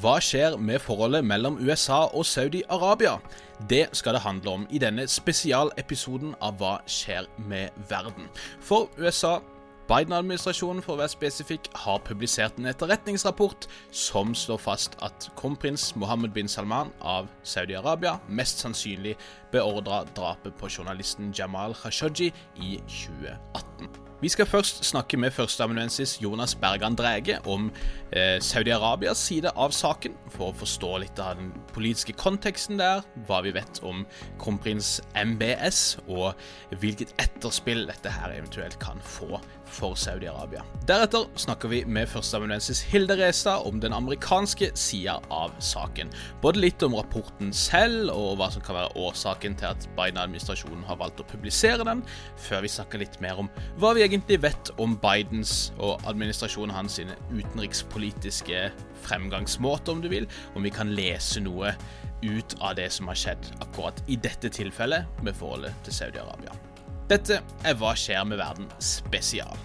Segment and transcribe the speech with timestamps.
[0.00, 3.18] Hva skjer med forholdet mellom USA og Saudi-Arabia?
[3.68, 8.30] Det skal det handle om i denne spesialepisoden av Hva skjer med verden.
[8.64, 9.40] For USA
[9.90, 16.32] Biden-administrasjonen for å være spesifikk, har publisert en etterretningsrapport som slår fast at kronprins Mohammed
[16.36, 19.16] bin Salman av Saudi-Arabia mest sannsynlig
[19.52, 22.30] beordra drapet på journalisten Jamal Khashoggi
[22.62, 24.11] i 2018.
[24.22, 27.72] Vi skal først snakke med førsteamanuensis Jonas Bergan Drege om
[28.12, 33.40] eh, Saudi-Arabias side av saken, for å forstå litt av den politiske konteksten der, hva
[33.42, 34.04] vi vet om
[34.38, 36.38] kronprins MBS, og
[36.78, 40.62] hvilket etterspill dette her eventuelt kan få for Saudi-Arabia.
[40.86, 46.10] Deretter snakker vi med førsteamanuensis Hilde Restad om den amerikanske sida av saken.
[46.42, 51.00] Både litt om rapporten selv, og hva som kan være årsaken til at Biden-administrasjonen har
[51.00, 52.04] valgt å publisere den,
[52.48, 56.98] før vi snakker litt mer om hva vi egentlig vet om Bidens og administrasjonen hans
[57.00, 58.66] sine utenrikspolitiske
[59.06, 61.74] fremgangsmåter, om du vil, om vi kan lese noe
[62.22, 66.54] ut av det som har skjedd akkurat i dette tilfellet med forholdet til Saudi-Arabia.
[67.10, 69.58] Dette er Hva skjer med verden spesial.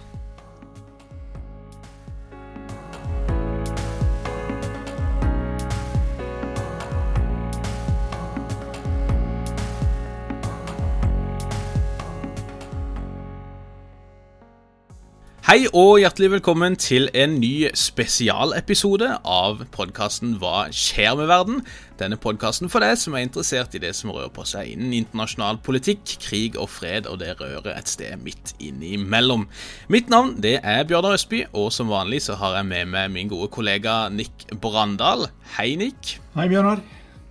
[15.48, 21.62] Hei og hjertelig velkommen til en ny spesialepisode av podkasten Hva skjer med verden?
[21.96, 25.56] Denne podkasten for deg som er interessert i det som rører på seg innen internasjonal
[25.64, 29.46] politikk, krig og fred, og det rører et sted midt innimellom.
[29.88, 33.32] Mitt navn det er Bjørnar Østby, og som vanlig så har jeg med meg min
[33.32, 35.30] gode kollega Nick Brandal.
[35.56, 36.18] Hei, Nick.
[36.36, 36.84] Hei, Bjørnar.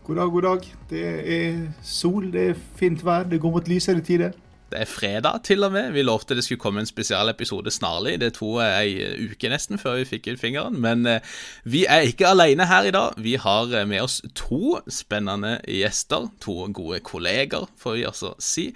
[0.10, 0.68] God dag, god dag.
[0.90, 1.06] Det
[1.38, 4.34] er sol, det er fint vær, det går mot lysere tider.
[4.68, 5.94] Det er fredag, til og med.
[5.96, 8.18] Vi lovte det skulle komme en spesialepisode snarlig.
[8.20, 10.76] Det tok ei uke nesten før vi fikk ut fingeren.
[10.84, 11.24] Men eh,
[11.64, 13.16] vi er ikke alene her i dag.
[13.24, 16.28] Vi har eh, med oss to spennende gjester.
[16.44, 18.68] To gode kolleger, får vi altså si.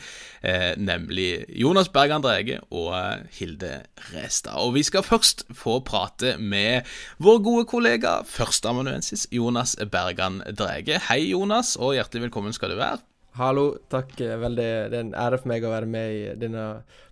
[0.41, 3.75] Eh, nemlig Jonas Bergan Drege og eh, Hilde
[4.13, 4.63] Restad.
[4.63, 6.87] Og vi skal først få prate med
[7.19, 11.03] vår gode kollega, førsteamanuensis Jonas Bergan Drege.
[11.11, 13.10] Hei, Jonas, og hjertelig velkommen skal du være.
[13.39, 14.11] Hallo, takk.
[14.19, 16.65] Veldig, det er en ære for meg å være med i denne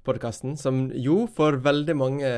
[0.08, 2.32] podkasten, som jo får veldig mange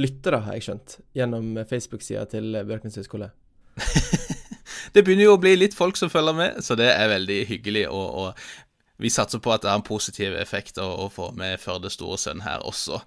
[0.00, 3.30] lyttere, har jeg skjønt, gjennom Facebook-sida til Bjørknes høgskole.
[4.94, 7.84] det begynner jo å bli litt folk som følger med, så det er veldig hyggelig.
[7.94, 8.67] Og, og
[8.98, 12.42] vi satser på at det har en positiv effekt å få med Førde store sønn
[12.42, 12.98] her også.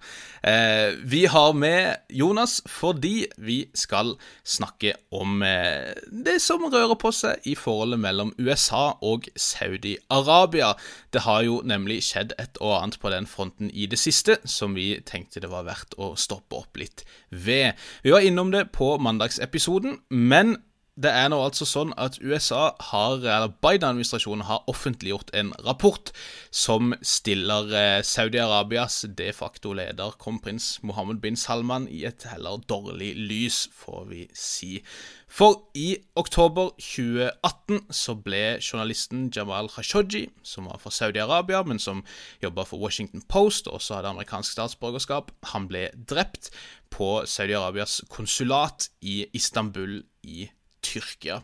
[0.48, 4.14] Eh, vi har med Jonas fordi vi skal
[4.48, 10.74] snakke om eh, det som rører på seg i forholdet mellom USA og Saudi-Arabia.
[11.12, 14.78] Det har jo nemlig skjedd et og annet på den fronten i det siste som
[14.80, 17.76] vi tenkte det var verdt å stoppe opp litt ved.
[18.04, 20.56] Vi var innom det på mandagsepisoden, men
[21.02, 26.12] det er nå altså sånn at USA har, eller Biden-administrasjonen har offentliggjort en rapport
[26.54, 33.14] som stiller eh, Saudi-Arabias de facto leder, kronprins Mohammed bin Salman, i et heller dårlig
[33.18, 34.82] lys, får vi si.
[35.32, 42.04] For i oktober 2018 så ble journalisten Jamal Khashoggi, som var fra Saudi-Arabia, men som
[42.44, 46.52] jobba for Washington Post og også hadde amerikansk statsborgerskap, han ble drept
[46.92, 50.50] på Saudi-Arabias konsulat i Istanbul i
[50.92, 51.42] Tyrkia.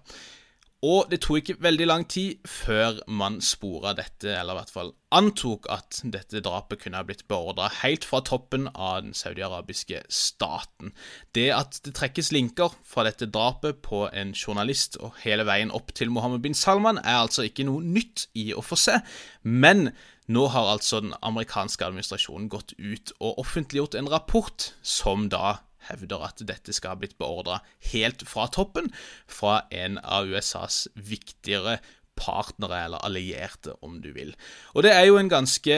[0.85, 4.91] Og det tok ikke veldig lang tid før man spora dette, eller i hvert fall
[5.18, 10.94] antok at dette drapet kunne ha blitt beordra helt fra toppen av den saudiarabiske staten.
[11.34, 15.96] Det at det trekkes linker fra dette drapet på en journalist og hele veien opp
[15.97, 19.00] til Mohammed bin Salman, er altså ikke noe nytt i å få se,
[19.41, 19.90] men
[20.29, 25.56] nå har altså den amerikanske administrasjonen gått ut og offentliggjort en rapport som da
[25.87, 27.61] hevder at dette skal ha blitt beordra
[27.93, 28.91] helt fra toppen,
[29.27, 31.79] fra en av USAs viktigere
[32.17, 34.33] partnere, eller allierte, om du vil.
[34.73, 35.75] Og det er jo en ganske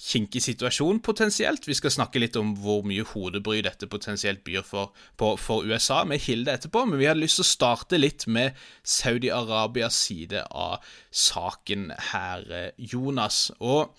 [0.00, 1.66] kinkig situasjon, potensielt.
[1.68, 6.02] Vi skal snakke litt om hvor mye hodebry dette potensielt byr for, på, for USA,
[6.08, 10.80] med Hilde etterpå, men vi hadde lyst til å starte litt med Saudi-Arabias side av
[11.12, 13.50] saken her, eh, Jonas.
[13.60, 13.92] Og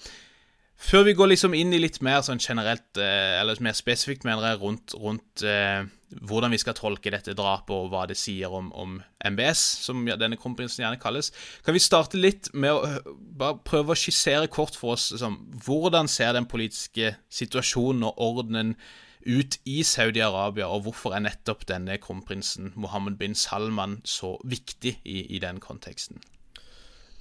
[0.82, 4.50] før vi går liksom inn i litt mer sånn generelt, eh, eller mer spesifikt, mener
[4.50, 5.84] jeg, rundt, rundt eh,
[6.28, 8.98] hvordan vi skal tolke dette drapet, og hva det sier om, om
[9.32, 11.32] MBS, som denne kronprinsen gjerne kalles,
[11.66, 15.38] kan vi starte litt med å eh, bare prøve å skissere kort for oss liksom,
[15.66, 18.76] hvordan ser den politiske situasjonen og ordenen
[19.22, 25.20] ut i Saudi-Arabia, og hvorfor er nettopp denne kronprinsen Mohammed bin Salman så viktig i,
[25.30, 26.24] i den konteksten?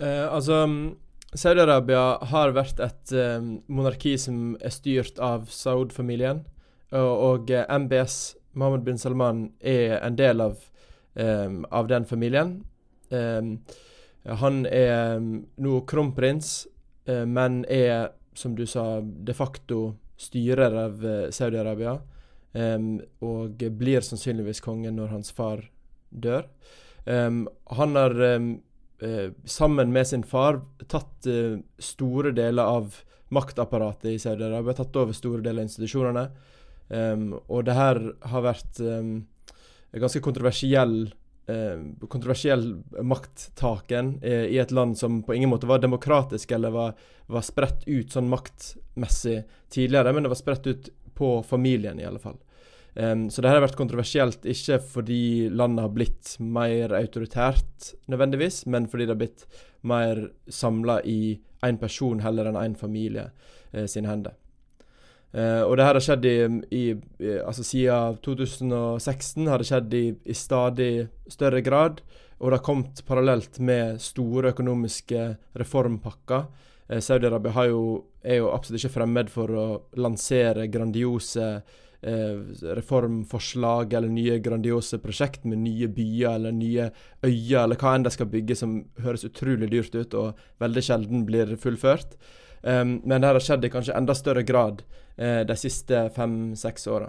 [0.01, 0.65] Eh, altså
[1.39, 6.43] Saudi-Arabia har vært et um, monarki som er styrt av Saud-familien.
[6.91, 8.17] Og, og uh, MBS,
[8.59, 10.59] Mohammed bin Salman, er en del av
[11.15, 12.65] um, av den familien.
[13.11, 13.59] Um,
[14.25, 16.67] han er nå kronprins,
[17.09, 22.01] uh, men er, som du sa, de facto styrer av Saudi-Arabia.
[23.23, 25.63] og blir sannsynligvis konge når hans far
[26.11, 26.49] dør.
[27.07, 28.41] han har eh,
[29.45, 32.95] sammen med sin far tatt eh, store deler av
[33.31, 36.25] maktapparatet i Saudi-Arabia, tatt over store deler av institusjonene.
[36.91, 38.01] Um, og det her
[38.33, 39.13] har vært um,
[39.95, 40.97] ganske kontroversiell
[41.47, 42.65] uh, kontroversiell
[43.07, 46.97] makttaken uh, i et land som på ingen måte var demokratisk eller var,
[47.31, 52.19] var spredt ut sånn maktmessig tidligere, men det var spredt ut på familien, i alle
[52.19, 52.41] fall.
[53.01, 58.91] Um, så det har vært kontroversielt ikke fordi landet har blitt mer autoritært nødvendigvis, men
[58.91, 59.47] fordi det har blitt
[59.89, 64.37] mer samla i én person heller enn én familie uh, sine hender.
[65.31, 66.37] Uh, og det her har skjedd i,
[66.75, 66.85] i,
[67.39, 70.93] altså Siden 2016 har det skjedd i, i stadig
[71.31, 72.03] større grad.
[72.41, 75.29] Og det har kommet parallelt med store økonomiske
[75.61, 76.49] reformpakker.
[76.91, 77.69] Uh, Saudi-Arabia
[78.25, 79.69] er jo absolutt ikke fremmed for å
[80.03, 86.87] lansere grandiose eh, reformforslag eller nye grandiose prosjekt med nye byer eller nye
[87.27, 91.27] øyer eller hva enn de skal bygge som høres utrolig dyrt ut og veldig sjelden
[91.29, 92.17] blir fullført.
[92.63, 94.83] Um, men det har skjedd i kanskje enda større grad
[95.17, 97.09] eh, de siste fem-seks åra.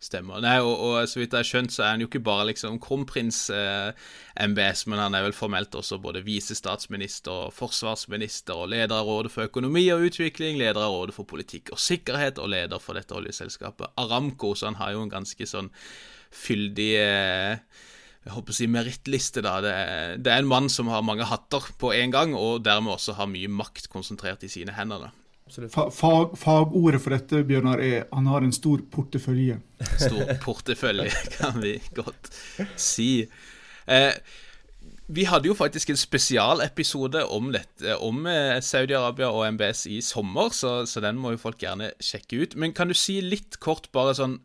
[0.00, 0.40] Stemmer.
[0.40, 2.78] Nei, og, og, så vidt jeg har skjønt, så er han jo ikke bare liksom
[2.80, 3.90] kronprins eh,
[4.48, 9.50] MBS, men han er vel formelt også både visestatsminister, forsvarsminister og leder av Rådet for
[9.50, 13.92] økonomi og utvikling, leder av Rådet for politikk og sikkerhet og leder for dette oljeselskapet
[14.00, 15.68] Aramco, så han har jo en ganske sånn
[16.32, 17.84] fyldig eh,
[18.24, 19.58] jeg håper å si merittliste, da.
[19.64, 19.76] Det
[20.24, 23.28] det er en mann som har mange hatter på en gang, og dermed også har
[23.28, 25.08] mye makt konsentrert i sine hender.
[25.08, 25.19] da.
[25.50, 29.58] Fag, fagordet for dette Bjørnar, er han har en stor portefølje.
[29.96, 32.30] Stor portefølje, kan vi godt
[32.78, 33.10] si.
[33.90, 34.14] Eh,
[35.10, 40.52] vi hadde jo faktisk en spesialepisode om, dette, om eh, Saudi-Arabia og MBS i sommer,
[40.54, 42.54] så, så, den må jo folk gjerne sjekke ut.
[42.60, 44.38] Men kan du si litt kort bare sånn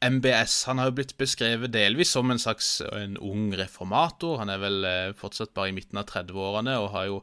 [0.00, 4.36] MBS han har jo blitt beskrevet delvis som en slags en ung reformator.
[4.38, 7.16] Han er vel eh, fortsatt bare i midten av 30-årene og har jo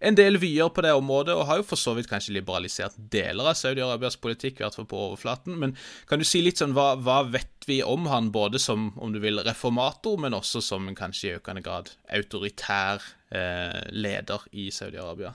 [0.00, 3.50] en del vyer på det området, og har jo for så vidt kanskje liberalisert deler
[3.50, 5.58] av Saudi-Arabias politikk, i hvert fall på overflaten.
[5.60, 5.76] Men
[6.08, 9.20] kan du si litt sånn, hva, hva, vet vi om han, både som om du
[9.20, 15.34] vil reformator, men også som kanskje i økende grad autoritær eh, leder i Saudi-Arabia?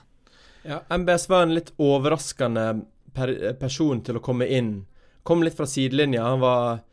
[0.66, 2.66] Ja, MBS var en litt overraskende
[3.14, 4.80] per person til å komme inn.
[5.22, 6.26] Kom litt fra sidelinja.
[6.26, 6.84] Han var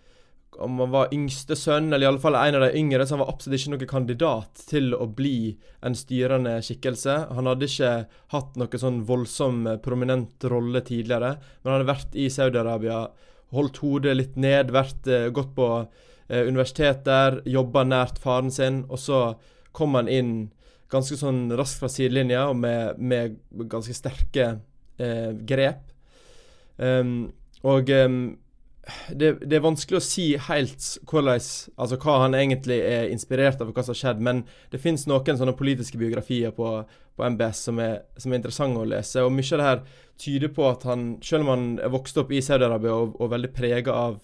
[0.60, 3.60] om han var yngste sønn, eller iallfall en av de yngre, så han var absolutt
[3.60, 5.56] ikke noen kandidat til å bli
[5.86, 7.16] en styrende skikkelse.
[7.36, 7.94] Han hadde ikke
[8.34, 13.06] hatt noen sånn voldsom, eh, prominent rolle tidligere, men han hadde vært i Saudi-Arabia,
[13.56, 18.84] holdt hodet litt ned, vært, uh, gått på uh, universitet der, jobba nært faren sin,
[18.90, 19.20] og så
[19.72, 20.34] kom han inn
[20.92, 23.38] ganske sånn raskt fra sidelinja og med, med
[23.72, 24.48] ganske sterke
[25.00, 25.92] uh, grep.
[26.78, 27.32] Um,
[27.64, 28.36] og um,
[29.10, 33.78] det, det, er vanskelig å si helt altså hva han egentlig er inspirert av, og
[33.78, 34.44] hva som har skjedd, men
[34.74, 36.78] det finnes noen sånne politiske biografier på,
[37.18, 39.24] på MBS som er, som er, interessante å lese.
[39.26, 39.84] og Mye av det her
[40.22, 43.52] tyder på at han, selv om han er vokst opp i Saudi-Arabia og, og, veldig
[43.58, 44.20] prega av,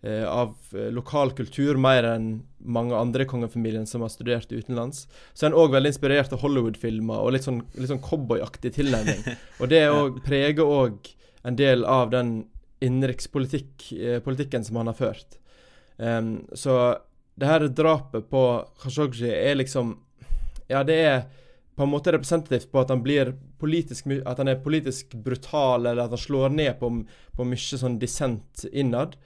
[0.00, 2.30] eh, av eh, lokal kultur mer enn
[2.64, 6.42] mange andre i kongefamilien som har studert utenlands, så er han òg veldig inspirert av
[6.42, 9.26] Hollywood-filmer og litt sånn, litt sånn cowboyaktig tilnærming.
[9.60, 11.12] Og det òg preger òg
[11.46, 12.40] en del av den
[12.80, 15.38] innenrikspolitikken eh, som han har ført.
[15.96, 16.96] Um, så
[17.34, 18.44] det her drapet på
[18.82, 19.96] Khashoggi er liksom
[20.68, 21.22] Ja, det er
[21.74, 26.04] på en måte representativt på at han blir politisk At han er politisk brutal, eller
[26.04, 26.90] at han slår ned på,
[27.36, 29.16] på mye sånn dissent innad.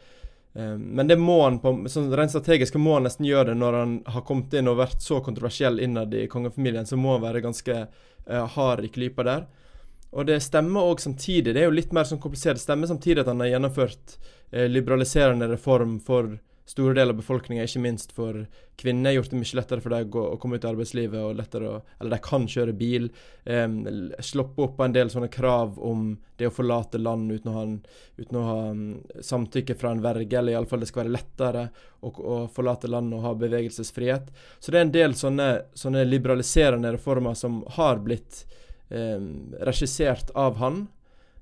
[0.53, 3.95] Men det må han på, sånn rent strategisk må han nesten gjøre det når han
[4.13, 6.89] har kommet inn og vært så kontroversiell innad i kongefamilien.
[6.89, 9.47] Så må han være ganske uh, hard i klypa der.
[10.13, 13.25] Og det stemmer òg samtidig, det er jo litt mer sånn komplisert, det stemmer samtidig
[13.25, 14.17] at han har gjennomført
[14.53, 16.35] eh, liberaliserende reform for
[16.73, 18.37] store deler av befolkninga, ikke minst for
[18.81, 19.13] kvinner.
[19.17, 21.81] Gjort det mye lettere for dem å, å komme ut i arbeidslivet, og lettere å,
[21.99, 23.09] eller de kan kjøre bil.
[23.45, 23.67] Eh,
[24.25, 27.67] sloppe opp på en del sånne krav om det å forlate land uten å ha,
[27.67, 27.77] en,
[28.21, 28.87] uten å ha um,
[29.21, 31.67] samtykke fra en verge, eller iallfall det skal være lettere
[32.01, 34.33] å, å, forlate land og ha bevegelsesfrihet.
[34.59, 38.59] Så det er en del sånne, sånne liberaliserende reformer som har blitt um,
[38.93, 40.83] regissert av han.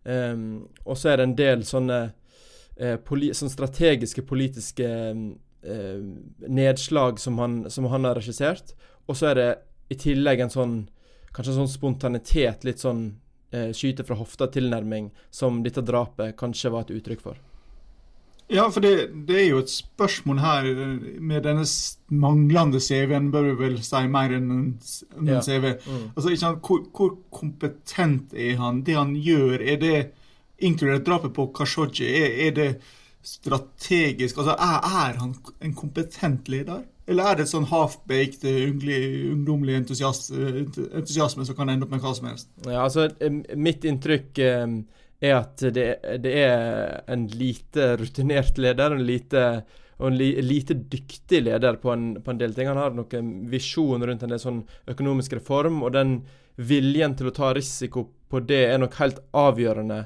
[0.06, 1.96] Og så er det en del sånne,
[2.78, 4.86] uh, poli sånne strategiske politiske
[6.48, 8.72] nedslag som han, som han, har regissert.
[9.10, 9.48] Og så er det
[9.92, 10.76] i tillegg en sånn
[11.34, 13.04] kanskje sånn spontanitet, litt sånn
[13.54, 17.38] eh, skyte fra hofta-tilnærming, som dette drapet kanskje var et uttrykk for.
[18.50, 20.68] Ja, for det, det, er jo et spørsmål her
[21.22, 21.66] med denne
[22.10, 24.64] manglende CV-en, bør vi vel si mer enn en,
[25.20, 25.42] en ja.
[25.44, 25.76] CV.
[25.86, 26.08] Mm.
[26.16, 28.82] Altså, ikke sant, hvor, hvor, kompetent er han?
[28.86, 29.98] Det han gjør, er det
[30.66, 32.70] inkludert drapet på Khashoggi, er, er, det
[33.22, 34.42] strategisk?
[34.42, 36.82] Altså, er, er, han en kompetent leder?
[37.10, 38.44] Eller er det et sånn half-baked,
[39.30, 42.50] ungdommelig entusiasme som kan ende opp med hva som helst?
[42.66, 43.08] Ja, altså,
[43.58, 44.42] mitt inntrykk
[45.20, 45.86] er at det,
[46.24, 49.46] det, er en lite rutinert leder, en lite,
[50.00, 52.70] og en li, lite dyktig leder på en, på en, del ting.
[52.70, 56.22] Han har noen visjon rundt en del sånn økonomisk reform, og den
[56.60, 60.04] viljen til å ta risiko på det er nok helt avgjørende.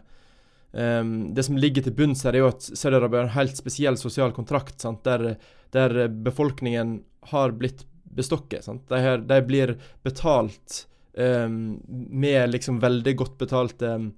[0.75, 3.99] Um, det som ligger til bunns her, er jo at Saudi-Arabia har en helt spesiell
[4.01, 5.37] sosial kontrakt, der,
[5.75, 6.97] der, befolkningen
[7.31, 8.67] har blitt bestokket.
[8.89, 11.79] De, her, de, blir betalt um,
[12.11, 14.11] med liksom veldig godt betalte um,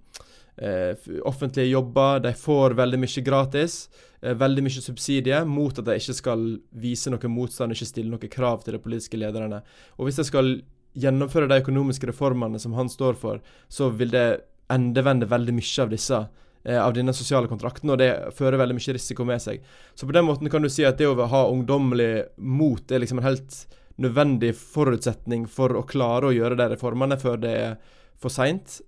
[1.25, 2.21] offentlige jobber.
[2.21, 3.89] De får veldig mye gratis,
[4.23, 8.33] eh, veldig mye subsidier, mot at de ikke skal vise noe motstand, ikke stille noe
[8.33, 9.63] krav til de politiske lederne.
[9.99, 10.63] Og hvis de skal
[10.97, 14.41] gjennomføre de økonomiske reformene som han står for, så vil det
[14.73, 16.29] endevende veldig mye av disse
[16.65, 19.61] eh, av denne sosiale kontrakten, og det fører veldig mye risiko med seg.
[19.95, 23.21] Så på den måten kan du si at det å ha ungdommelig mot er liksom
[23.21, 27.79] en helt nødvendig forutsetning for å klare å gjøre de reformene før det er
[28.21, 28.81] for seint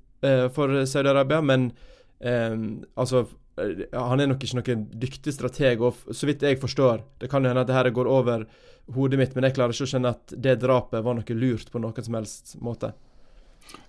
[0.54, 1.70] for Saudi-Arabia, men
[2.18, 3.25] um, altså
[3.60, 7.46] eh, han er nok ikke noen dyktig strateg, og så vidt jeg forstår Det kan
[7.46, 8.46] hende at det her går over
[8.94, 11.82] hodet mitt, men jeg klarer ikke å skjønne at det drapet var noe lurt på
[11.82, 12.94] noen som helst måte.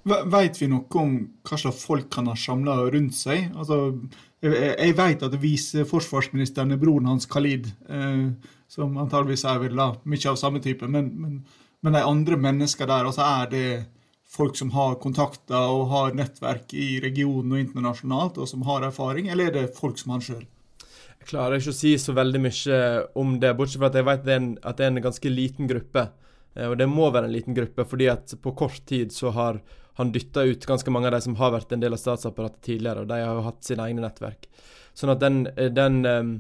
[0.04, 1.14] Veit vi noe om
[1.48, 3.54] hva slags folk han har samla rundt seg?
[3.56, 3.94] Altså,
[4.44, 8.26] jeg, jeg vet at viseforsvarsministeren er broren hans Khalid, eh,
[8.70, 11.40] som antageligvis er vel da, mye av samme type, men, men,
[11.80, 13.66] men de andre mennesker der, altså er det
[14.30, 19.30] folk som har kontakter og har nettverk i regionen og internasjonalt, og som har erfaring,
[19.30, 20.46] eller er det folk som han sjøl?
[21.20, 22.80] Jeg klarer ikke å si så veldig mye
[23.20, 25.70] om det, bortsett fra at jeg vet det en, at det er en ganske liten
[25.70, 26.06] gruppe.
[26.56, 29.60] Eh, og det må være en liten gruppe, fordi at på kort tid så har
[30.00, 33.04] han dytta ut ganske mange av de som har vært en del av statsapparatet tidligere,
[33.04, 34.48] og de har jo hatt sine egne nettverk.
[34.96, 36.32] Sånn at den, eh, den um,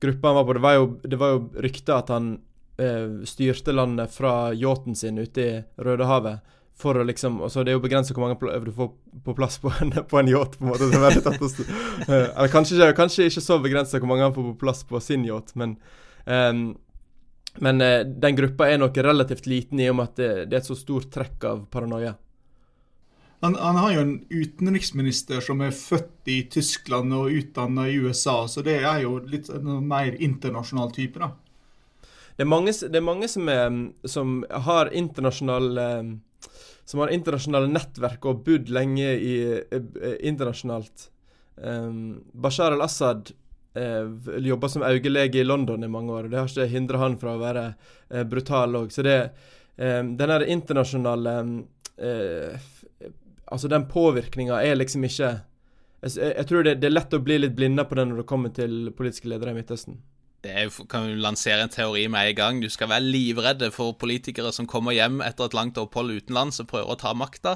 [0.00, 2.32] gruppa han var på Det var jo, det jo rykter at han
[2.80, 6.40] uh, styrte landet fra yachten sin ute i Rødehavet
[6.78, 8.88] for å liksom altså Det er jo begrenset hvor mange du får
[9.24, 10.58] på plass på en, på en yacht.
[10.58, 14.26] på en måte, det er uh, Eller kanskje ikke, kanskje ikke så begrenset hvor mange
[14.26, 15.76] han får på plass på sin yacht, men
[16.24, 16.72] um,
[17.60, 20.62] men uh, den gruppa er nok relativt liten i og med at det, det er
[20.62, 22.14] et så stort trekk av paranoia.
[23.42, 28.44] Han, han, har jo en utenriksminister som er født i Tyskland og utdanna i USA,
[28.48, 31.32] så det er jo litt en mer internasjonal type, da.
[32.36, 33.66] Det er mange, det er mange som, er,
[34.08, 34.36] som,
[34.66, 36.12] har internasjonal um,
[36.84, 41.08] som har internasjonale nettverk og bodd lenge i, eh, internasjonalt.
[41.56, 43.32] Um, Bashar al-Assad
[43.74, 44.08] eh,
[44.38, 46.24] jobba som øyelege i London i mange år.
[46.24, 47.64] og Det har ikke hindra han fra å være
[48.10, 48.92] eh, brutal òg.
[48.92, 49.18] Så det,
[49.76, 51.38] eh, den internasjonale
[52.02, 52.68] uh,
[53.52, 55.42] Altså, den påvirkninga er liksom ikke
[56.02, 58.26] Jeg, jeg tror det, det, er lett å bli litt blinda på det når det
[58.26, 59.98] kommer til politiske ledere i Midtøsten
[60.42, 62.60] det kan jo lansere en teori med en gang.
[62.62, 66.66] Du skal være livredde for politikere som kommer hjem etter et langt opphold utenlands og
[66.72, 67.52] prøver å ta makta.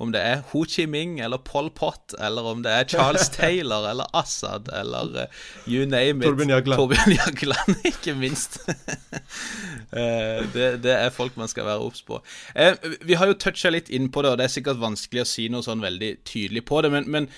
[0.00, 3.90] Om det er Ho Chi Minh eller Pol Pot, eller om det er Charles Taylor
[3.90, 6.30] eller Assad eller uh, you name it.
[6.30, 6.80] Torbjørn Jagland.
[6.80, 8.60] Torbjørn Jagland, ikke minst.
[8.64, 12.22] uh, det, det, er folk man skal være obs på.
[12.56, 12.72] Uh,
[13.04, 15.50] vi har jo toucha litt inn på det, og det er sikkert vanskelig å si
[15.52, 17.28] noe sånn veldig tydelig på det, men, men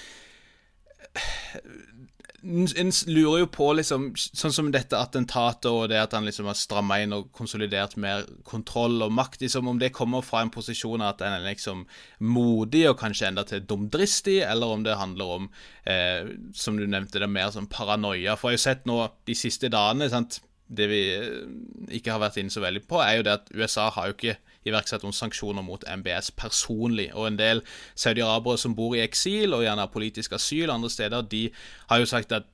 [2.42, 6.58] en lurer jo på, liksom, sånn som dette attentatet og det at han liksom har
[6.58, 11.04] stramma inn og konsolidert mer kontroll og makt, liksom, om det kommer fra en posisjon
[11.06, 11.84] at en er liksom
[12.18, 15.50] modig og kanskje enda til dumdristig, eller om det handler om,
[15.86, 18.34] eh, som du nevnte, det mer sånn paranoia.
[18.36, 22.20] For jeg har jo sett nå de siste dagene sant, Det vi eh, ikke har
[22.22, 24.38] vært inne så veldig på, er jo det at USA har jo ikke
[24.68, 27.10] iverksatt noen sanksjoner mot MBS personlig.
[27.14, 27.62] Og en del
[27.94, 31.48] saudi-arabere som bor i eksil og gjerne har politisk asyl andre steder, de
[31.90, 32.48] har jo sagt at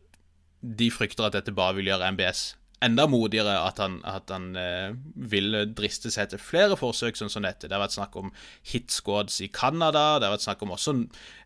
[0.60, 2.48] de frykter at dette bare vil gjøre MBS
[2.84, 7.46] enda modigere, at han, at han eh, vil driste seg til flere forsøk sånn som
[7.46, 7.66] dette.
[7.66, 8.30] Det har vært snakk om
[8.70, 10.94] hit squads i Canada, det har vært snakk om også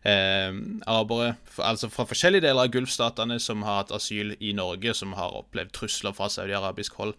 [0.09, 0.53] eh,
[0.89, 5.33] arabere altså fra forskjellige deler av Gulfstatene som har hatt asyl i Norge, som har
[5.41, 7.17] opplevd trusler fra saudi-arabisk hold.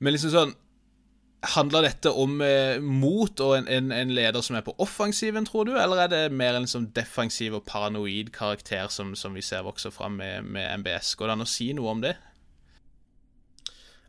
[0.00, 0.54] Men liksom sånn
[1.40, 5.64] Handler dette om eh, mot og en, en, en, leder som er på offensiven, tror
[5.64, 9.64] du, eller er det mer en sånn defensiv og paranoid karakter som, som vi ser
[9.64, 11.14] vokser fram med, med, MBS?
[11.16, 12.12] Går det an å si noe om det?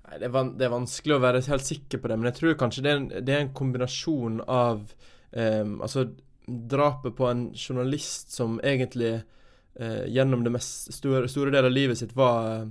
[0.10, 2.40] Nei, det er, van, det er, vanskelig å være helt sikker på det, men jeg
[2.42, 4.84] tror kanskje det er en, det er en kombinasjon av
[5.32, 6.10] um, Altså,
[6.46, 12.02] drapet på en journalist som egentlig uh, gjennom det mest store, store delen av livet
[12.02, 12.68] sitt var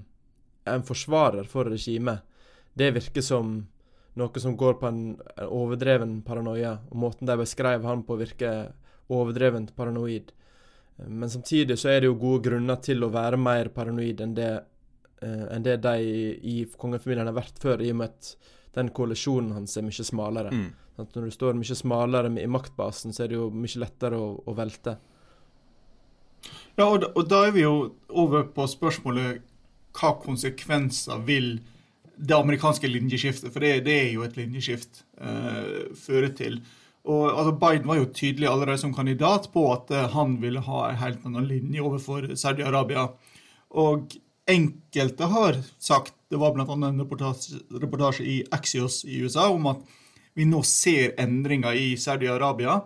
[0.68, 2.20] en forsvarer for regimet.
[2.76, 3.62] Det virker som
[4.18, 5.00] noe som går på en,
[5.36, 6.76] en overdreven paranoia.
[6.90, 8.72] Og måten de beskrev han på, virker
[9.10, 10.32] overdrevent paranoid.
[11.06, 14.50] Men samtidig så er det jo gode grunner til å være mer paranoid enn det,
[15.24, 15.94] uh, enn det de
[16.52, 18.34] i kongefamilien har vært før, i og med at
[18.76, 20.52] den koalisjonen hans er mye smalere.
[20.54, 20.68] Mm.
[21.00, 24.34] At når du står mye smalere i maktbasen, så er det jo mye lettere å,
[24.44, 24.98] å velte.
[26.76, 27.74] Ja, og da, og da, er vi jo
[28.08, 29.42] over på spørsmålet
[29.96, 31.58] hva konsekvenser vil
[32.20, 36.60] det amerikanske linjeskiftet, for det, det er jo et linjeskift, uh, fører til.
[37.08, 40.82] Og altså, Biden var jo tydelig allerede som kandidat på at uh, han ville ha
[40.88, 43.08] en helt annen linje overfor Saudi-Arabia.
[43.80, 44.12] Og
[44.50, 46.66] enkelte har sagt, det var bl.a.
[46.66, 49.82] en reportasje, reportasje i Axios i USA om at
[50.38, 52.80] vi nå ser endringer i Saudi-Arabia.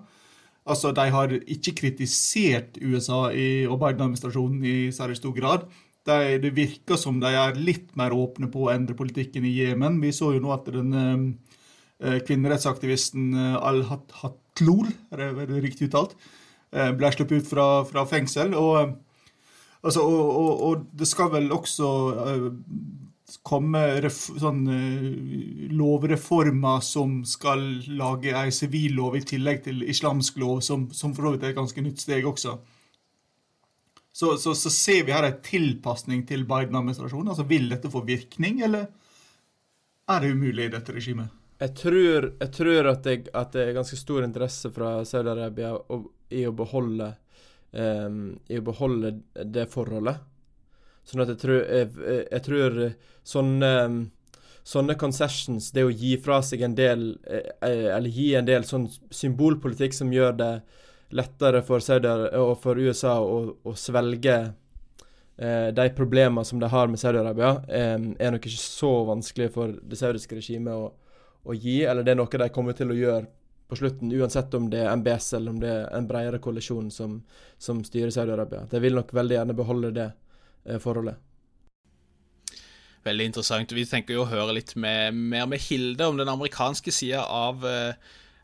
[0.64, 5.66] Altså, De har ikke kritisert USA i, og Biden-administrasjonen i særlig stor grad.
[6.04, 10.00] De, det virker som de er litt mer åpne på å endre politikken i Jemen.
[10.02, 16.12] Vi så jo nå at den eh, kvinnerettsaktivisten eh, Al-Hatlul, er, det riktig uttalt,
[16.74, 18.52] eh, ble sluppet ut fra, fra fengsel.
[18.58, 18.92] Og,
[19.80, 21.90] altså, og, og, og, det skal vel også
[22.26, 22.46] eh,
[23.42, 23.80] komme
[24.12, 27.62] sånn, uh, lovreformer som skal
[27.96, 31.58] lage ei sivillov i tillegg til islamsk lov, som, som for så vidt er et
[31.58, 32.58] ganske nytt steg også.
[34.14, 37.32] Så, så, så ser vi her en tilpasning til Biden-administrasjonen.
[37.32, 38.86] Altså, Vil dette få virkning, eller
[40.06, 41.32] er det umulig i dette regimet?
[41.58, 45.72] Jeg tror, jeg tror at, det, at, det, er ganske stor interesse fra Saudi-Arabia
[46.30, 50.22] i, um, i å beholde det forholdet.
[51.04, 51.90] Sånn at jeg tror, jeg,
[52.30, 52.78] jeg tror
[53.26, 53.72] sånne,
[54.62, 58.86] sånne concessions, det å gi fra seg en del eh, Eller gi en del sånn
[59.12, 60.52] symbolpolitikk som gjør det
[61.10, 64.36] lettere for Saudier og for USA å, å svelge
[65.36, 69.76] eh, de problemene som de har med Saudi-Arabia, eh, er nok ikke så vanskelig for
[69.82, 70.90] det saudiske regimet å,
[71.44, 71.82] å, gi.
[71.84, 73.26] Eller det er noe de kommer til å gjøre
[73.68, 77.22] på slutten, uansett om det er MBS eller om det er en bredere koalisjon som,
[77.58, 78.66] som styrer Saudi-Arabia.
[78.70, 80.10] De vil nok veldig gjerne beholde det
[80.64, 81.16] Eh, forholdet.
[83.04, 83.72] Veldig interessant.
[83.76, 87.60] Vi tenker jo å høre litt med, mer med Hilde om den amerikanske sida av,
[87.68, 87.92] uh,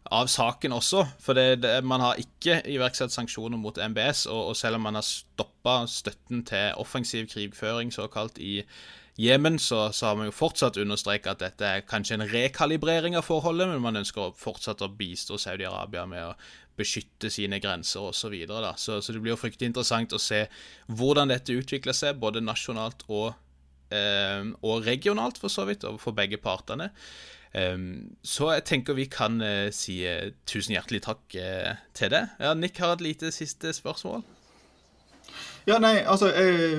[0.09, 1.05] av, saken også.
[1.21, 4.99] For det, det, man har ikke iverksatt sanksjoner mot MBS, og, og selv om man
[4.99, 8.61] har stoppa støtten til offensiv krigføring, såkalt, i
[9.21, 13.27] Jemen, så, så, har man jo fortsatt understreket at dette er kanskje en rekalibrering av
[13.27, 16.37] forholdet, men man ønsker å fortsette å bistå Saudi-Arabia med å
[16.79, 18.17] beskytte sine grenser osv.
[18.23, 20.47] Så, videre, så, så det blir jo fryktelig interessant å se
[20.89, 23.35] hvordan dette utvikler seg, både nasjonalt og,
[23.93, 26.89] eh, og regionalt, for så vidt, for begge partene.
[27.51, 32.25] Um, så jeg tenker vi kan uh, si uh, tusen hjertelig takk uh, til det.
[32.39, 34.23] Ja, Nick har et lite siste spørsmål.
[35.69, 36.31] Ja, nei, altså,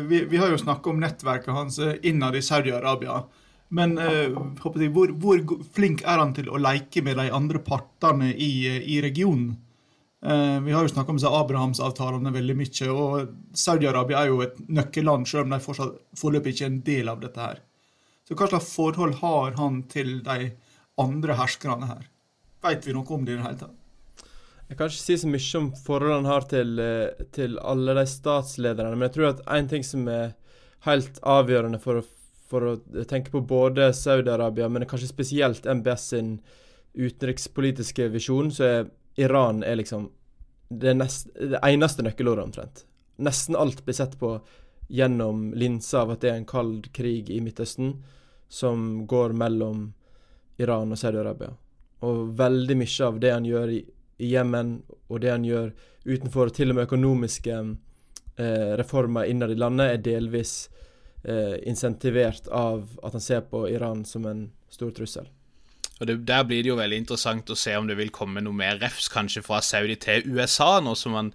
[0.09, 3.19] vi, vi, har jo snakka om nettverket hans innad i Saudi-Arabia.
[3.71, 8.65] Men jeg, hvor, hvor, flink er han til å leke med de andre partene i,
[8.67, 9.53] i regionen?
[10.25, 12.89] Eh, vi har jo snakka om Abrahamsavtalene veldig mye.
[12.89, 17.09] og Saudi-Arabia er jo et nøkkelland, selv om de fortsatt foreløpig ikke er en del
[17.09, 17.39] av dette.
[17.39, 17.59] her.
[18.31, 20.53] Så Hva slags forhold har han til de
[21.03, 22.05] andre herskerne her?
[22.63, 23.73] Vet vi noe om det i det hele tatt?
[24.69, 28.05] Jeg kan ikke si så mye om forholdet han har til, eh, til alle de
[28.07, 30.31] statslederne, men jeg tror at en ting som er
[30.87, 32.03] helt avgjørende for å,
[32.47, 36.39] for å tenke på både Saudi-Arabia, men kanskje spesielt MBS sin
[36.95, 38.89] utenrikspolitiske visjon, så er
[39.19, 40.07] Iran er liksom
[40.69, 42.85] det, nest, det eneste nøkkelordet, omtrent.
[43.19, 44.37] Nesten alt blir sett på
[44.87, 47.97] gjennom linsa av at det er en kald krig i Midtøsten
[48.51, 49.93] som går mellom
[50.57, 51.53] Iran og Saudi-Arabia.
[52.03, 53.81] Og veldig mye av det han gjør i,
[54.21, 54.75] Jemen,
[55.09, 55.71] og det han gjør
[56.05, 60.51] utenfor til og med økonomiske eh, reformer innad i landet, er delvis
[61.23, 65.31] eh, insentivert av at han ser på Iran som en stor trussel.
[65.97, 68.53] Og det, Der blir det jo veldig interessant å se om det vil komme noe
[68.53, 71.33] mer refs kanskje fra Saudi til USA, nå som man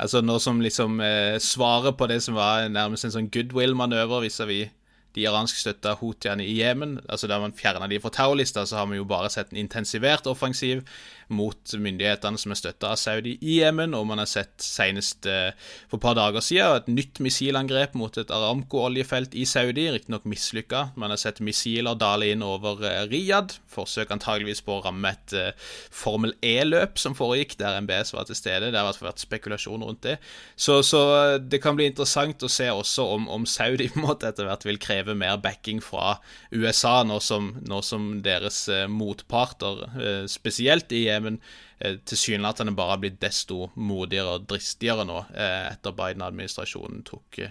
[0.00, 4.70] Altså nå som liksom eh, svarer på det som var nærmest en sånn goodwill-manøver vis-à-vis
[5.14, 6.98] de iranskstøtta houthiene i Jemen.
[7.08, 10.26] Altså Der man fjerna de fra terrorlista, så har vi jo bare sett en intensivert
[10.26, 10.84] offensiv
[11.30, 15.52] mot myndighetene som er støtta av Saudi i Jemen, og man har sett senest eh,
[15.90, 20.88] for et par dager siden et nytt missilangrep mot et Aramco-oljefelt i Saudi, riktignok mislykka.
[21.00, 25.36] Man har sett missiler dale inn over eh, Riyadh, forsøk antageligvis på å ramme et
[25.38, 28.72] eh, Formel E-løp som foregikk, der MBS var til stede.
[28.74, 30.18] Det har vært spekulasjon rundt det.
[30.56, 31.02] Så, så,
[31.40, 34.66] det kan bli interessant å se også om, om Saudi på en måte etter hvert
[34.66, 36.18] vil kreve mer backing fra
[36.50, 41.40] USA, nå som, nå som deres eh, motparter, eh, spesielt i Jemen, men
[41.78, 47.42] eh, tilsynelatende bare har blitt desto modigere og dristigere nå etter Biden-administrasjonen tok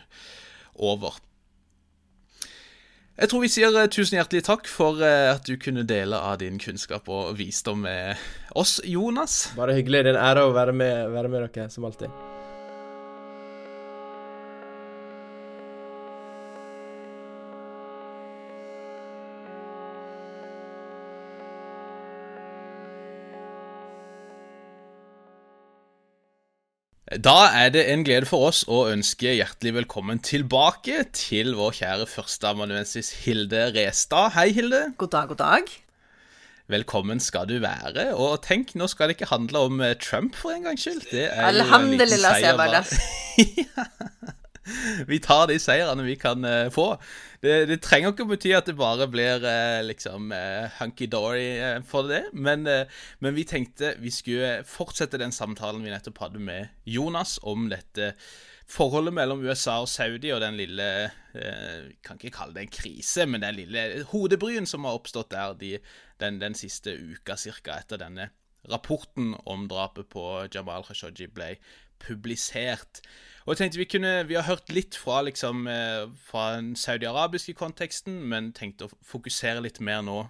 [0.75, 1.19] over.
[3.19, 7.09] Jeg tror vi sier tusen hjertelig takk for at du kunne dele av din kunnskap
[7.12, 8.15] og visdom med
[8.55, 9.49] oss, Jonas.
[9.59, 10.05] Bare hyggelig.
[10.07, 12.38] Det er en ære å være med, være med dere, som alltid.
[27.10, 32.06] Da er det en glede for oss å ønske hjertelig velkommen tilbake til vår kjære
[32.06, 34.36] førsteamanuensis Hilde Restad.
[34.36, 34.84] Hei, Hilde.
[35.02, 35.72] God dag, god dag.
[36.69, 38.12] Velkommen skal du være.
[38.13, 41.02] Og tenk, nå skal det ikke handle om eh, Trump for en gangs skyld.
[41.10, 44.36] Det er Alhamdulillah, sier jeg bare.
[45.12, 46.93] vi tar de seirene vi kan uh, få.
[47.43, 52.25] Det, det, trenger ikke bety at det bare blir uh, liksom uh, hunky-dory for det,
[52.34, 57.69] men, men, vi tenkte vi skulle fortsette den samtalen vi nettopp hadde med Jonas om
[57.71, 58.13] dette
[58.69, 60.89] forholdet mellom USA og Saudi og den lille
[62.05, 65.71] kan ikke kalle det en krise, men den lille hodebryen som har oppstått der de,
[66.21, 68.29] den, den, siste uka cirka etter denne
[68.69, 71.53] rapporten om drapet på Jamal Khashoggi ble
[71.99, 73.01] publisert.
[73.49, 77.55] Og jeg tenkte Vi kunne, vi har hørt litt fra, liksom, eh, fra den saudi-arabiske
[77.57, 80.29] konteksten, men tenkte å fokusere litt mer nå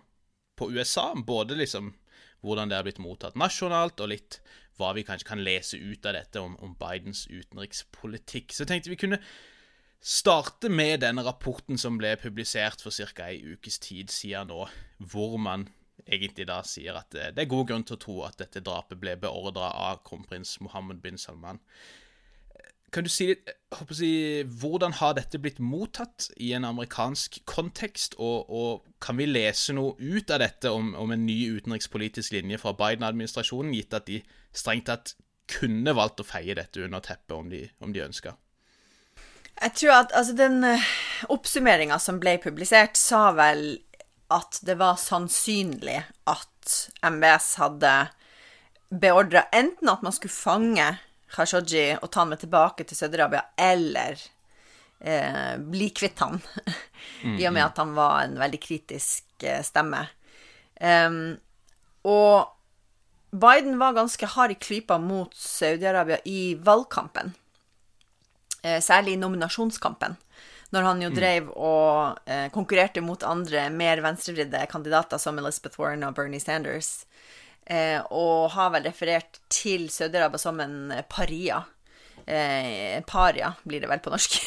[0.55, 1.13] på USA.
[1.15, 1.97] Både liksom
[2.39, 4.39] hvordan det har blitt mottatt nasjonalt, og litt
[4.79, 8.55] hva vi kanskje kan lese ut av dette om, om Bidens utenrikspolitikk.
[8.55, 9.19] Så jeg tenkte vi kunne
[9.99, 13.27] starte med denne rapporten som ble publisert for ca.
[13.27, 14.69] ei ukes tid siden nå,
[15.11, 15.67] hvor man
[16.07, 19.19] egentlig da sier at det er god grunn til å tro at dette drapet ble
[19.19, 21.59] beordra av kronprins Mohammed bin Salman.
[22.91, 28.17] Kan du si litt jeg, Hvordan har dette blitt mottatt i en amerikansk kontekst?
[28.17, 32.57] Og, og kan vi lese noe ut av dette om, om en ny utenrikspolitisk linje
[32.61, 34.23] fra Biden-administrasjonen, gitt at de
[34.55, 35.13] strengt tatt
[35.49, 38.35] kunne valgt å feie dette under teppet om de, om de ønska?
[39.59, 40.89] Jeg tror at altså, den eh,
[41.29, 43.81] oppsummeringa som ble publisert, sa vel
[44.33, 45.99] at det var sannsynlig
[46.29, 46.73] at
[47.05, 47.93] MBS hadde
[48.89, 50.87] beordra enten at man skulle fange
[51.33, 54.21] Khashoggi og ta han med tilbake til Saudi-Arabia, eller
[54.99, 56.39] eh, bli kvitt han,
[57.39, 60.05] i og med at han var en veldig kritisk eh, stemme.
[60.79, 61.35] Um,
[62.07, 62.55] og
[63.35, 67.35] Biden var ganske hard i klypa mot Saudi-Arabia i valgkampen,
[68.63, 70.17] eh, særlig i nominasjonskampen
[70.69, 71.15] når han jo mm.
[71.17, 77.07] drev og eh, konkurrerte mot andre mer venstrevridde kandidater som Elizabeth Warren og Bernie Sanders.
[77.69, 81.61] Eh, og har vel referert til Saudi-Arabia som en paria.
[82.25, 84.39] Eh, paria blir det vel på norsk.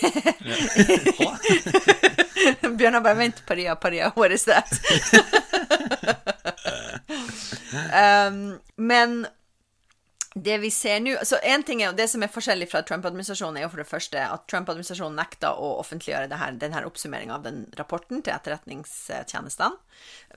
[2.78, 4.66] Bjørnar bare vent, paria, paria, what is that?
[7.92, 9.26] um, men
[10.34, 13.58] det vi ser nå så en ting er jo Det som er forskjellig fra Trump-administrasjonen,
[13.58, 17.66] er jo for det første at Trump-administrasjonen nekta å offentliggjøre her, denne oppsummeringa av den
[17.76, 19.76] rapporten til etterretningstjenestene,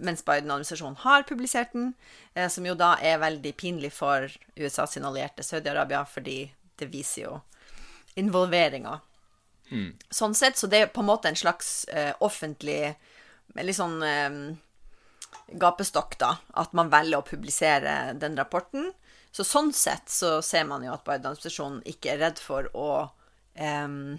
[0.03, 1.93] mens Biden-administrasjonen har publisert den,
[2.35, 4.27] eh, som jo da er veldig pinlig for
[4.57, 7.39] USA sin allierte Saudi-Arabia, fordi det viser jo
[8.19, 8.99] involveringa.
[9.71, 9.95] Mm.
[10.11, 12.95] Sånn sett, så det er på en måte en slags eh, offentlig
[13.55, 14.33] Litt sånn eh,
[15.61, 18.89] gapestokk, da, at man velger å publisere den rapporten.
[19.35, 22.91] Så sånn sett så ser man jo at Biden-administrasjonen ikke er redd for å
[23.59, 24.15] um,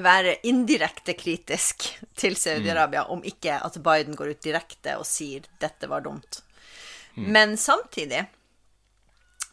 [0.00, 3.12] være indirekte kritisk til Saudi-Arabia, mm.
[3.12, 6.40] om ikke at Biden går ut direkte og sier 'dette var dumt'.
[7.16, 7.28] Mm.
[7.36, 8.24] Men samtidig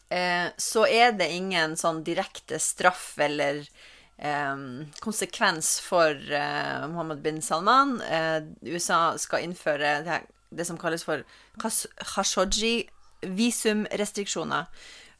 [0.08, 3.60] eh, så er det ingen sånn direkte straff eller
[4.16, 4.56] eh,
[5.04, 8.00] konsekvens for eh, Mohammed bin Salman.
[8.00, 8.40] Eh,
[8.72, 11.24] USA skal innføre det, det som kalles for
[11.60, 12.88] Khashoggi
[13.26, 14.70] visumrestriksjoner,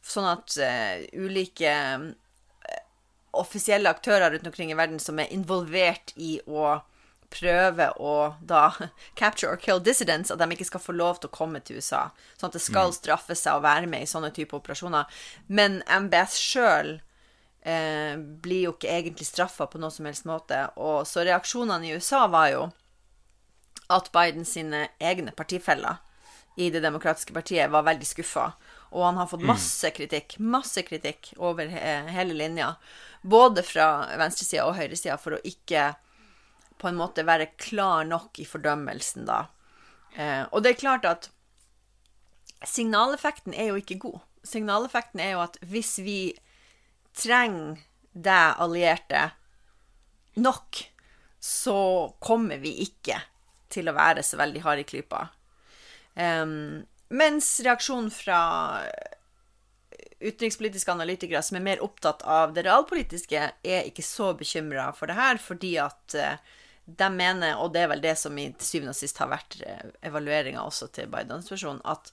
[0.05, 2.09] sånn at uh, ulike uh,
[3.35, 6.77] offisielle aktører rundt omkring i verden som er involvert i å
[7.35, 8.69] prøve å da
[9.19, 12.07] capture or kill dissidents, at de ikke skal få lov til å komme til USA.
[12.37, 12.97] Sånn at det skal mm.
[12.99, 15.09] straffe seg å være med i sånne typer operasjoner.
[15.47, 16.95] Men MBS sjøl
[17.65, 20.61] eh, blir jo ikke egentlig straffa på noe som helst måte.
[20.77, 22.65] Og så reaksjonene i USA var jo
[23.93, 26.01] at Biden sine egne partifeller
[26.55, 28.51] i Det demokratiske partiet var veldig skuffa.
[28.95, 29.49] Og han har fått mm.
[29.49, 32.75] masse kritikk, masse kritikk over hele linja.
[33.21, 35.93] Både fra venstresida og høyresida for å ikke
[36.79, 39.45] på en måte være klar nok i fordømmelsen, da.
[40.15, 41.29] Eh, og det er klart at
[42.65, 44.19] signaleffekten er jo ikke god.
[44.45, 46.19] Signaleffekten er jo at hvis vi
[47.15, 47.81] trenger
[48.15, 49.29] deg, allierte,
[50.39, 50.83] nok,
[51.39, 51.79] så
[52.23, 53.19] kommer vi ikke
[53.71, 55.27] til å være så veldig harde i klypa.
[56.15, 58.39] Um, mens reaksjonen fra
[60.19, 65.17] utenrikspolitiske analytikere som er mer opptatt av det realpolitiske, er ikke så bekymra for det
[65.19, 66.37] her, fordi at uh,
[66.85, 69.87] de mener, og det er vel det som i syvende og sist har vært eh,
[70.05, 72.11] evalueringa også til Biden-administrasjonen, at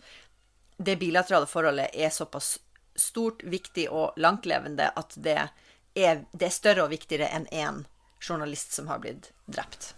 [0.83, 2.55] det bilaterale forholdet er såpass
[2.97, 7.83] stort, viktig og langtlevende at det er, det er større og viktigere enn én
[8.23, 9.93] journalist som har blitt drept.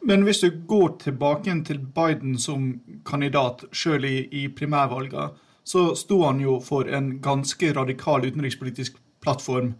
[0.00, 2.72] Men hvis du går tilbake til Biden som
[3.06, 5.30] kandidat, sjøl i, i primærvalgene,
[5.64, 9.74] så sto han jo for en ganske radikal utenrikspolitisk plattform.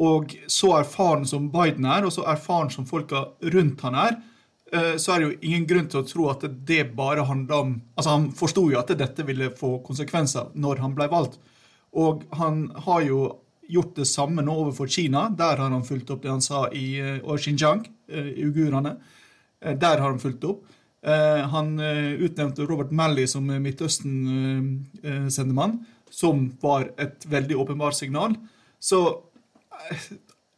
[0.00, 4.16] Og så erfaren som Biden er, og så erfaren som folka rundt han er,
[4.72, 7.74] eh, så er det jo ingen grunn til å tro at det bare handler om
[7.96, 11.38] Altså, han forsto jo at dette ville få konsekvenser når han ble valgt.
[11.92, 13.20] Og han har jo
[13.72, 15.20] gjort det samme nå overfor Kina.
[15.38, 17.80] Der har han fulgt opp det han sa i eh, Xinjiang,
[18.12, 18.92] eh, i uigurene.
[19.62, 20.60] Der har han fulgt opp.
[21.02, 28.34] Han utnevnte Robert Malley som Midtøsten-sendemann, som var et veldig åpenbart signal.
[28.82, 29.22] Så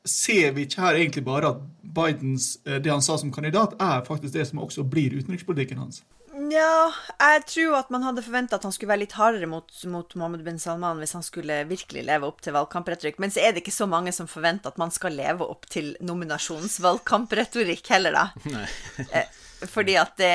[0.04, 4.04] ser vi ikke her egentlig bare at Bidens, eh, det han sa som kandidat, er
[4.04, 6.02] faktisk det som også blir utenrikspolitikken hans?
[6.34, 10.16] Ja, jeg tror at man hadde forventa at han skulle være litt hardere mot, mot,
[10.18, 13.20] Mohammed bin Salman hvis han skulle virkelig leve opp til valgkampretorikk.
[13.22, 15.92] Men så er det ikke så mange som forventer at man skal leve opp til
[16.02, 18.26] nominasjonsvalgkampretorikk heller, da.
[19.14, 19.30] Eh,
[19.70, 20.34] fordi at det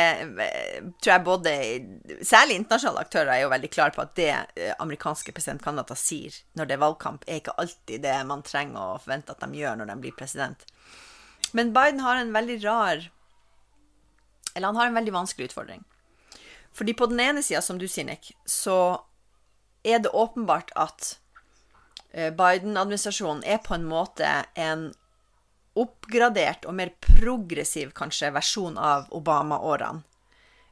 [1.02, 1.52] tror jeg både
[2.26, 6.70] Særlig internasjonale aktører er jo veldig klare på at det eh, amerikanske presidentkandidater sier når
[6.70, 9.92] det er valgkamp, er ikke alltid det man trenger å forvente at de gjør når
[9.92, 10.64] de blir president.
[11.52, 13.10] Men Biden har en veldig rar
[14.60, 15.86] Eller han har en veldig vanskelig utfordring.
[16.76, 19.00] Fordi på den ene sida, som du sier, Nick, så
[19.88, 21.14] er det åpenbart at
[22.12, 24.28] eh, Biden-administrasjonen er på en måte
[24.60, 24.90] en
[25.80, 30.04] oppgradert og mer progressiv, kanskje, versjon av Obama-årene.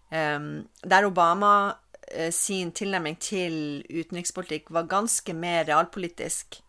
[0.07, 3.55] Um, der Obama uh, sin tilnærming til
[3.87, 6.61] utenrikspolitikk var ganske mer realpolitisk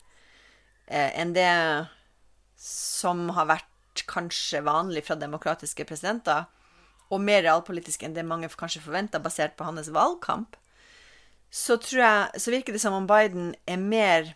[0.90, 1.50] uh, enn det
[2.58, 6.46] som har vært kanskje vanlig fra demokratiske presidenter,
[7.08, 10.56] og mer realpolitisk enn det mange kanskje forventa, basert på hans valgkamp,
[11.50, 14.34] så, jeg, så virker det som om Biden er mer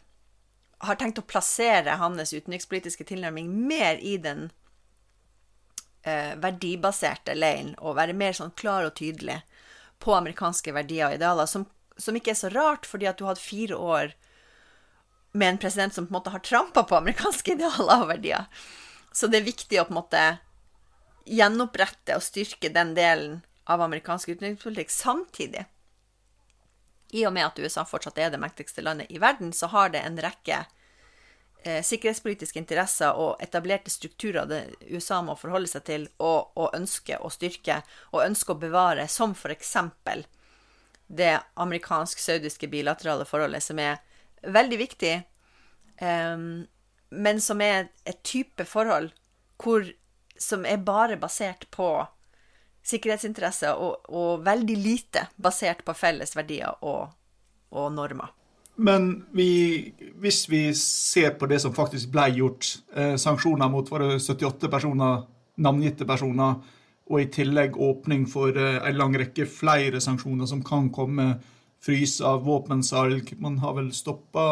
[0.82, 4.48] har tenkt å plassere hans utenrikspolitiske tilnærming mer i den
[6.02, 9.42] eh, verdibaserte leiren, og være mer sånn klar og tydelig
[10.02, 13.37] på amerikanske verdier og idealer, som, som ikke er så rart, fordi at du har
[13.37, 14.16] hatt fire år
[15.32, 18.64] med en president som på en måte har trampa på amerikanske idealer og verdier.
[19.12, 20.24] Så det er viktig å på en måte
[21.26, 25.66] gjenopprette og styrke den delen av amerikansk utenrikspolitikk samtidig
[27.12, 30.00] i og med at USA fortsatt er det mektigste landet i verden, så har det
[30.00, 30.62] en rekke
[31.62, 37.18] eh, sikkerhetspolitiske interesser og etablerte strukturer det USA må forholde seg til og, og ønske
[37.20, 37.82] å styrke
[38.14, 39.76] og ønske å bevare, som f.eks.
[41.12, 44.00] det amerikansk-saudiske bilaterale forholdet, som er
[44.42, 45.14] veldig viktig,
[46.00, 46.46] eh,
[47.12, 49.12] men som er et type forhold
[49.61, 49.85] hvor,
[50.42, 51.88] som er bare basert på
[52.83, 57.12] sikkerhetsinteresse, og, og, veldig lite basert på felles verdier og,
[57.70, 58.33] og normer.
[58.83, 64.16] Men vi, hvis vi ser på det som faktisk ble gjort, eh, sanksjoner mot våre
[64.16, 65.26] 78 personer,
[65.62, 66.57] navngitte personer,
[67.12, 71.37] og i tillegg åpning for eh, en lang rekke flere sanksjoner som kan komme,
[71.83, 74.44] frys av våpensalg Man har vel stoppa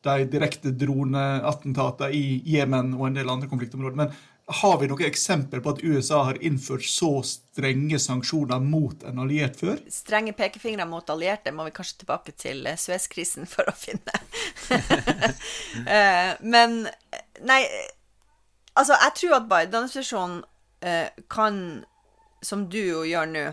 [0.00, 3.98] de direkte droneattentatene i Jemen og en del andre konfliktområder.
[4.00, 4.14] Men
[4.50, 9.60] har vi noe eksempel på at USA har innført så strenge sanksjoner mot en alliert
[9.60, 9.78] før?
[9.92, 14.20] Strenge pekefingre mot allierte må vi kanskje tilbake til eh, Suez-krisen for å finne.
[15.86, 16.82] Eh, men
[17.46, 17.60] Nei,
[18.74, 20.42] altså, jeg tror at Biden-administrasjonen
[20.84, 21.60] eh, kan,
[22.42, 23.44] som du jo gjør nå,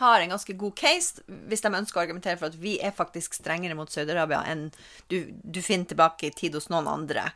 [0.00, 3.36] har en ganske god case hvis de ønsker å argumentere for at vi er faktisk
[3.36, 4.68] strengere mot Saudi-Arabia enn
[5.10, 7.28] du, du, finner tilbake i tid hos noen andre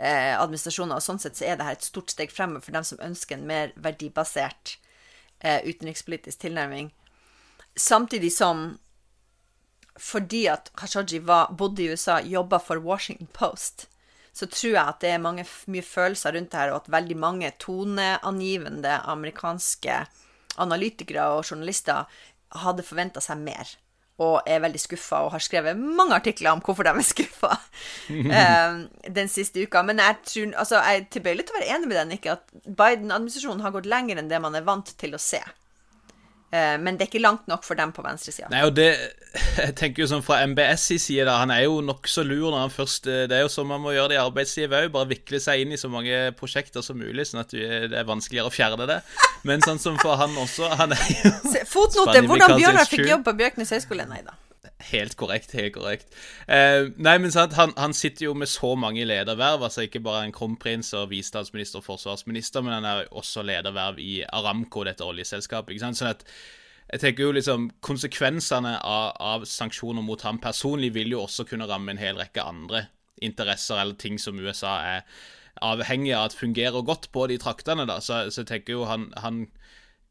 [0.00, 0.96] eh, administrasjoner.
[0.98, 3.48] Og sånn sett så er dette et stort steg fremover for dem som ønsker en
[3.48, 4.76] mer verdibasert
[5.38, 6.90] eh, utenrikspolitisk tilnærming.
[7.76, 8.78] Samtidig som
[10.00, 13.88] fordi at Khashoggi bodde i USA, jobba for Washington Post,
[14.32, 17.16] så tror jeg at det er mange, mye følelser rundt det her, og at veldig
[17.20, 19.98] mange toneangivende amerikanske
[20.62, 22.08] analytikere og journalister
[22.62, 23.74] hadde forventa seg mer
[24.20, 27.54] og er veldig skuffa og har skrevet mange artikler om hvorfor de er skuffa
[28.10, 28.82] um,
[29.20, 29.82] den siste uka.
[29.86, 32.52] Men jeg, tror, altså, jeg er tilbøyelig til å være enig med den, ikke at
[32.66, 35.40] Biden-administrasjonen har gått lenger enn det man er vant til å se.
[36.50, 38.48] Uh, men det er ikke langt nok for dem på venstresida.
[38.50, 38.90] Nei, og det
[39.60, 41.36] Jeg tenker jo sånn fra MBS i side, da.
[41.44, 43.92] Han er jo nokså lur når han først eh, Det er jo sånn man må
[43.94, 44.90] gjøre det i arbeidslivet òg.
[44.96, 48.50] Bare vikle seg inn i så mange prosjekter som mulig, sånn at det er vanskeligere
[48.50, 48.98] å fjerne det.
[49.46, 51.34] Men sånn som for han også Han er jo
[51.70, 52.24] Fotnote.
[52.26, 54.10] Hvordan Bjørnar fikk jobb på Bjørknes høgskole?
[54.10, 54.34] Nei da.
[54.92, 55.52] Helt korrekt.
[55.52, 56.14] Helt korrekt.
[56.48, 59.62] Eh, nei, men sant, han, han, sitter jo med så mange lederverv.
[59.62, 64.22] altså Ikke bare en kronprins og visestatsminister og forsvarsminister, men han er også lederverv i
[64.28, 65.74] Aramco, dette oljeselskapet.
[65.74, 66.00] ikke sant?
[66.00, 66.24] Sånn at
[66.90, 71.68] jeg tenker jo liksom Konsekvensene av, av, sanksjoner mot ham personlig vil jo også kunne
[71.70, 72.88] ramme en hel rekke andre
[73.22, 75.02] interesser eller ting som USA er
[75.60, 77.86] avhengig av at fungerer godt på de traktene.
[77.86, 79.46] da, Så, så jeg tenker jo han, han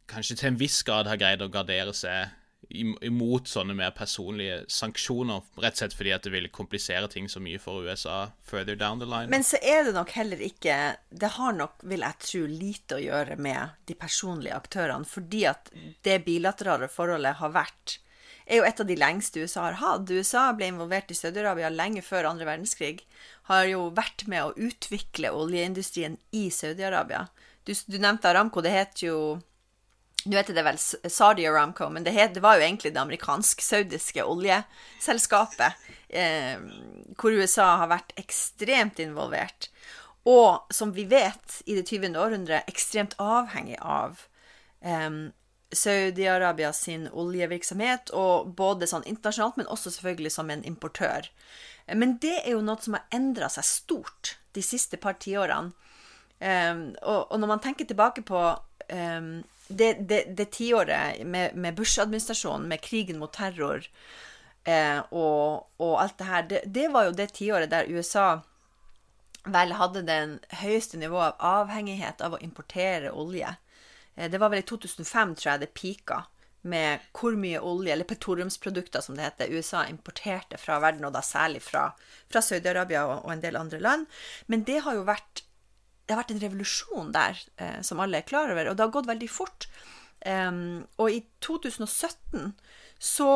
[0.08, 2.30] kanskje til en viss grad har greid å gardere seg
[2.70, 7.42] imot sånne mer personlige sanksjoner, rett og slett fordi at det vil komplisere ting så
[7.42, 9.32] mye for USA further down the line.
[9.32, 10.76] Men så er det nok heller ikke
[11.10, 15.72] Det har nok, vil jeg tro, lite å gjøre med de personlige aktørene, fordi at
[16.06, 18.00] det bilaterale forholdet har vært
[18.50, 20.10] er jo et av de lengste USA har hatt.
[20.10, 23.04] USA ble involvert i Saudi-Arabia lenge før andre verdenskrig.
[23.50, 27.28] Har jo vært med å utvikle oljeindustrien i Saudi-Arabia.
[27.66, 28.64] Du, du nevnte Aramco.
[28.66, 29.38] Det het jo
[30.26, 34.26] nå heter det vel Saudi Aramco, men det, het, det var jo egentlig det amerikansk-saudiske
[34.28, 36.60] oljeselskapet, eh,
[37.16, 39.70] hvor USA har vært ekstremt involvert.
[40.28, 42.18] Og som vi vet, i det 20.
[42.20, 44.26] århundret ekstremt avhengig av
[44.84, 45.10] eh,
[45.72, 51.30] Saudi-Arabia sin oljevirksomhet, og både sånn internasjonalt, men også selvfølgelig som en importør.
[51.96, 55.72] Men det er jo noe som har endra seg stort de siste par tiårene.
[56.40, 58.42] Eh, og, og, når man tenker tilbake på
[58.92, 59.32] um,
[59.70, 63.86] det, det, det tiåret med, med Bush-administrasjonen, med krigen mot terror
[64.66, 68.42] eh, og, og, alt det her, det, det var jo det tiåret der USA
[69.50, 73.54] vel hadde den høyeste nivået av avhengighet av å importere olje.
[74.16, 76.24] Eh, det var vel i 2005, tror jeg, det pika
[76.68, 81.22] med hvor mye olje, eller petroleumsprodukter som det heter, USA importerte fra verden, og da
[81.24, 81.86] særlig fra,
[82.32, 84.10] fra Saudi-Arabia og, og, en del andre land.
[84.48, 85.46] Men det har jo vært
[86.10, 88.94] det har vært en revolusjon der, eh, som alle er klar over, og det har
[88.96, 89.68] gått veldig fort.
[90.26, 92.50] Um, og i 2017
[93.00, 93.30] så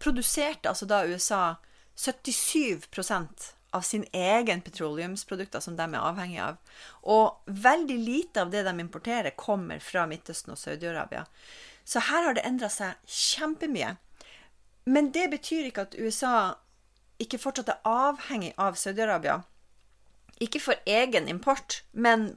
[0.00, 1.56] produserte altså da USA
[1.98, 6.56] 77% av sin egen petroleumsprodukter som de er avhengig av.
[7.02, 11.26] Og veldig lite av det de importerer, kommer fra Midtøsten og Saudi-Arabia.
[11.84, 13.96] Så her har det endra seg kjempemye.
[14.84, 16.54] Men det betyr ikke at USA
[17.22, 19.42] ikke fortsatt er avhengig av Saudi-Arabia.
[20.40, 22.36] Ikke for egen import, men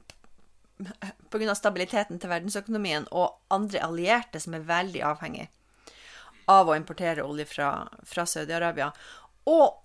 [1.30, 1.54] pga.
[1.54, 5.48] stabiliteten til verdensøkonomien og andre allierte som er veldig avhengig
[6.52, 7.70] av å importere olje fra,
[8.06, 8.92] fra Saudi-Arabia.
[9.50, 9.82] Og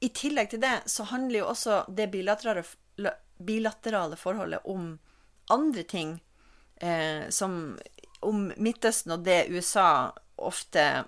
[0.00, 2.64] i tillegg til det så handler jo også det bilaterale,
[3.38, 4.96] bilaterale forholdet om
[5.52, 6.16] andre ting,
[6.76, 7.76] eh, som
[8.26, 11.06] om Midtøsten og det USA ofte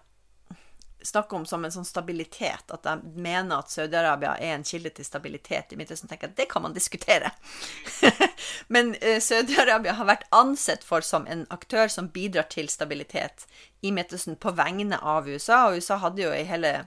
[1.02, 5.06] snakker om som en sånn stabilitet, at de mener at Saudi-Arabia er en kilde til
[5.06, 7.30] stabilitet i Midtøsten, tenker jeg at det kan man diskutere.
[8.74, 13.46] Men uh, Saudi-Arabia har vært ansett for som en aktør som bidrar til stabilitet
[13.80, 16.80] i Midtøsten på vegne av USA, og USA hadde jo i hele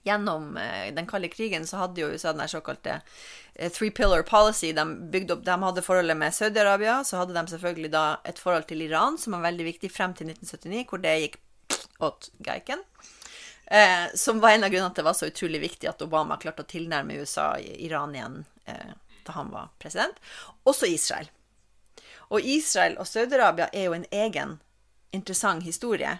[0.00, 4.70] Gjennom uh, den kalde krigen så hadde jo USA den såkalte uh, three pillar policy.
[4.72, 8.64] De, bygde opp, de hadde forholdet med Saudi-Arabia, så hadde de selvfølgelig da et forhold
[8.70, 11.36] til Iran, som var veldig viktig frem til 1979, hvor det gikk
[11.98, 12.82] åt geiken.
[13.66, 16.38] Eh, som var en av grunnene til at det var så utrolig viktig at Obama
[16.42, 20.18] klarte å tilnærme USA Iran igjen eh, da han var president.
[20.66, 21.30] Også Israel.
[22.30, 24.58] Og Israel og Saudi-Arabia er jo en egen
[25.14, 26.18] interessant historie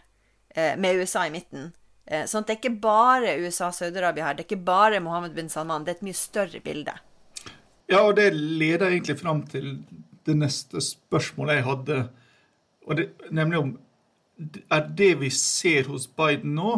[0.55, 1.73] eh, med USA i midten.
[2.07, 4.39] Eh, sånn at det er ikke bare USA og Saudi-Arabia her.
[4.39, 5.87] Det er ikke bare Mohammed bin Salman.
[5.87, 6.97] Det er et mye større bilde.
[7.91, 9.81] Ja, og det leder egentlig fram til
[10.27, 12.01] det neste spørsmålet jeg hadde,
[12.99, 13.71] det, nemlig om
[14.73, 16.75] er det vi ser hos Biden nå,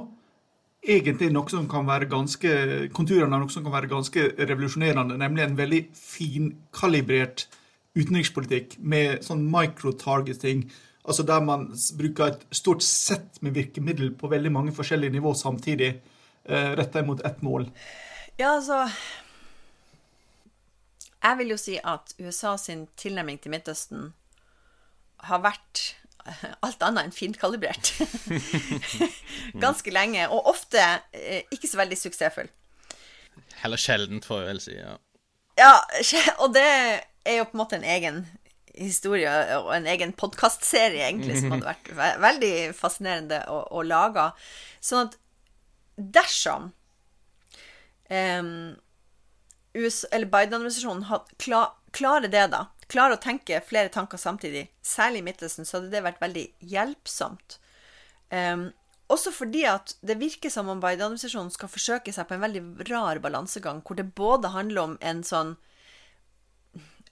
[0.83, 2.53] egentlig noe som kan være ganske
[2.95, 7.47] konturene av noe som kan være ganske revolusjonerende, nemlig en veldig finkalibrert
[7.95, 10.65] utenrikspolitikk med sånn micro-targeting,
[11.07, 15.95] altså der man bruker et stort sett med virkemiddel på veldig mange forskjellige nivå samtidig,
[16.45, 17.69] eh, retta mot ett mål.
[18.39, 18.89] Ja, altså
[21.23, 24.13] Jeg vil jo si at USA sin tilnærming til Midtøsten
[25.21, 25.95] har vært
[26.67, 27.93] alt annet enn finkalibrert.
[29.65, 30.83] Ganske lenge, og ofte
[31.15, 32.51] eh, ikke så veldig suksessfull.
[33.63, 34.77] Heller sjeldent, får jeg vel si.
[34.79, 34.99] ja.
[35.61, 35.75] Ja,
[36.41, 38.23] og det er jo på en måte en egen
[38.73, 44.31] historie og en egen podkastserie, egentlig, som hadde vært veldig fascinerende å, å lage.
[44.81, 45.19] Sånn at
[45.97, 46.71] dersom
[48.09, 48.73] um,
[49.77, 51.05] Biden-administrasjonen
[51.43, 55.91] klar, klarer det, da, klarer å tenke flere tanker samtidig, særlig i midtelsen, så hadde
[55.95, 57.59] det vært veldig hjelpsomt.
[58.33, 58.69] Um,
[59.13, 63.21] også fordi at det virker som om Biden-administrasjonen skal forsøke seg på en veldig rar
[63.25, 65.57] balansegang, hvor det både handler om en sånn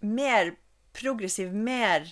[0.01, 0.55] mer
[0.97, 2.09] progressiv, mer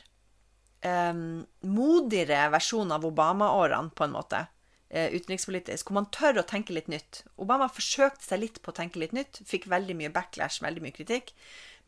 [0.85, 4.47] um, modigere versjon av Obama-årene, på en måte.
[4.91, 7.23] eh, utenrikspolitisk, hvor man tør å tenke litt nytt.
[7.41, 10.97] Obama forsøkte seg litt på å tenke litt nytt, fikk veldig mye backlash, veldig mye
[10.97, 11.35] kritikk.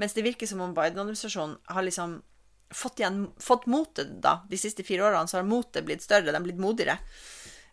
[0.01, 2.19] Mens det virker som om Biden-administrasjonen har liksom
[2.71, 4.41] fått, igjen, fått motet da.
[4.49, 6.97] De siste fire årene så har motet blitt større, de har blitt modigere.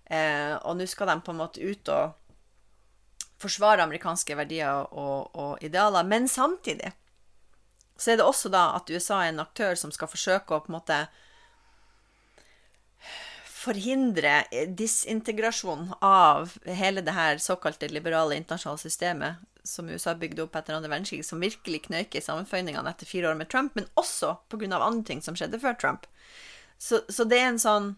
[0.05, 2.15] Eh, og nå skal de på en måte ut og
[3.37, 6.07] forsvare amerikanske verdier og, og idealer.
[6.07, 6.91] Men samtidig
[7.97, 10.71] så er det også da at USA er en aktør som skal forsøke å på
[10.71, 10.99] en måte
[13.67, 14.39] forhindre
[14.79, 20.89] disintegrasjon av hele det her såkalte liberale internasjonale systemet som USA bygde opp etter andre
[20.91, 24.69] verdenskrig, som virkelig knøyk i sammenføyningene etter fire år med Trump, men også pga.
[24.79, 26.07] andre ting som skjedde før Trump.
[26.77, 27.95] Så, så, det er en sånn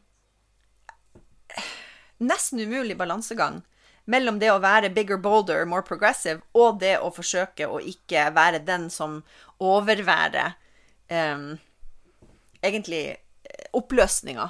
[2.19, 3.61] nesten umulig balansegang
[4.09, 8.63] mellom det å være bigger, bolder, more progressive, og det å forsøke å ikke være
[8.65, 9.21] den som
[9.61, 10.55] overværer
[11.11, 11.59] um,
[12.65, 13.19] egentlig
[13.75, 14.49] oppløsninga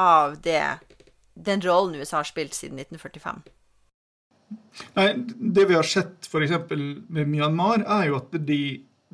[0.00, 0.78] av det,
[1.34, 3.44] den rollen USA har spilt siden 1945.
[4.94, 5.08] Nei,
[5.54, 6.56] Det vi har sett f.eks.
[7.08, 8.60] med Myanmar, er jo at de,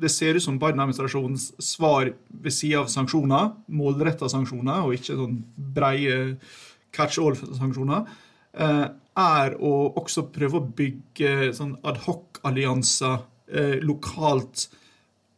[0.01, 5.39] det ser ut som Biden-administrasjonens svar ved sida av sanksjoner, målretta sanksjoner, og ikke sånn
[5.55, 6.19] breie
[6.95, 8.09] catch all-sanksjoner,
[8.57, 8.87] eh,
[9.21, 13.19] er å også prøve å bygge sånn adhoc-allianser
[13.51, 14.69] eh, lokalt,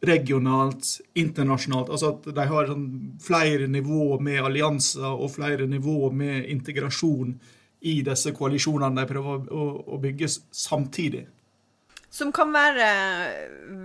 [0.08, 0.88] regionalt,
[1.18, 1.90] internasjonalt.
[1.90, 2.88] Altså at de har sånn
[3.22, 7.36] flere nivåer med allianser og flere nivåer med integrasjon
[7.84, 11.26] i disse koalisjonene de prøver å, å bygge samtidig.
[12.14, 12.86] Som kan være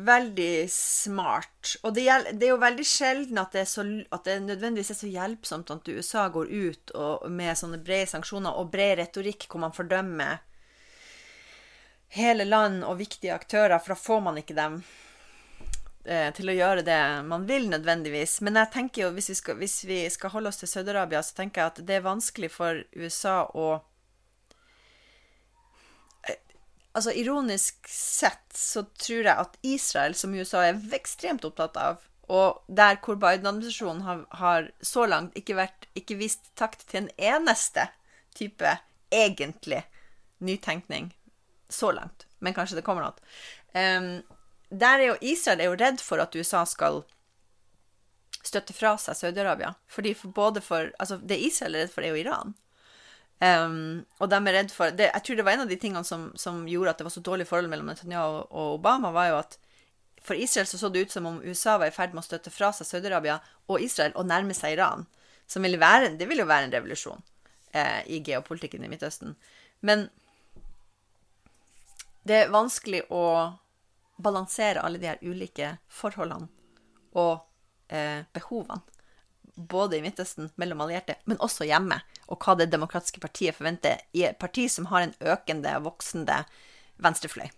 [0.06, 1.72] veldig smart.
[1.82, 2.06] Og det,
[2.38, 3.82] det er jo veldig sjelden at det, så,
[4.14, 8.60] at det, nødvendigvis er så hjelpsomt at USA går ut og, med sånne brede sanksjoner
[8.62, 10.44] og bred retorikk hvor man fordømmer
[12.14, 14.80] hele land og viktige aktører, for da får man ikke dem
[16.06, 18.40] eh, til å gjøre det man vil, nødvendigvis.
[18.46, 21.38] Men jeg tenker jo, hvis vi skal, hvis vi skal holde oss til Saudi-Arabia, så
[21.42, 23.70] tenker jeg at det er vanskelig for USA å
[27.00, 32.62] altså Ironisk sett så tror jeg at Israel, som USA er ekstremt opptatt av, og
[32.68, 37.88] der hvor Biden-administrasjonen har, har, så langt ikke, vært, ikke vist takt til en eneste
[38.38, 38.76] type
[39.12, 39.82] egentlig
[40.46, 41.10] nytenkning
[41.70, 43.32] så langt, men kanskje det kommer noe.
[43.74, 44.22] Um,
[44.70, 47.04] der er jo Israel er jo redd for at USA skal
[48.46, 49.74] støtte fra seg Saudi-Arabia.
[49.90, 52.54] For Altså, det Israel er redd for, er jo Iran.
[53.40, 56.04] Um, og de er redd for det, Jeg tror det var en av de tingene
[56.04, 59.38] som, som, gjorde at det var så dårlig forhold mellom Netanyahu og Obama, var jo
[59.40, 59.58] at
[60.22, 62.52] for Israel så, så det ut som om USA var i ferd med å støtte
[62.52, 63.40] fra seg Saudi-Arabia
[63.72, 65.08] og Israel og nærme seg Iran.
[65.48, 67.24] Som ville være, det ville jo være en revolusjon
[67.72, 69.38] eh, i geopolitikken i Midtøsten.
[69.80, 70.10] Men
[72.28, 73.24] det er vanskelig å
[74.24, 76.50] balansere alle de her ulike forholdene
[77.18, 77.40] og
[77.90, 78.82] eh, behovene.
[79.60, 81.98] Både i Midtøsten, mellom allierte, men også hjemme
[82.30, 86.44] og hva det demokratiske partiet forventer i et parti som har en økende, voksende
[87.04, 87.50] venstrefløy.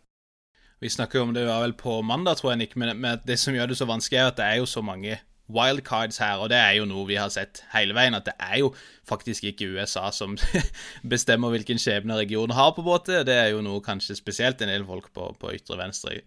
[0.81, 3.53] Vi snakker jo om det var vel på mandag, tror jeg, Nick, men det som
[3.53, 5.19] gjør det så vanskelig, er at det er jo så mange
[5.51, 8.61] wildcards her, og det er jo noe vi har sett hele veien, at det er
[8.63, 8.71] jo
[9.07, 10.37] faktisk ikke USA som
[11.13, 13.21] bestemmer hvilken skjebne regionen har, på en måte.
[13.27, 16.21] Det er jo noe kanskje spesielt en del folk på, på ytre venstre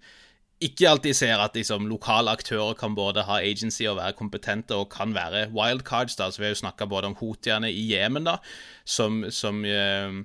[0.69, 4.91] ikke alltid ser at liksom, lokale aktører kan både ha agency og være kompetente og
[4.93, 6.17] kan være wildcards.
[6.17, 8.39] så Vi har jo snakka både om hotiene i Jemen, da,
[8.85, 10.21] som, som eh,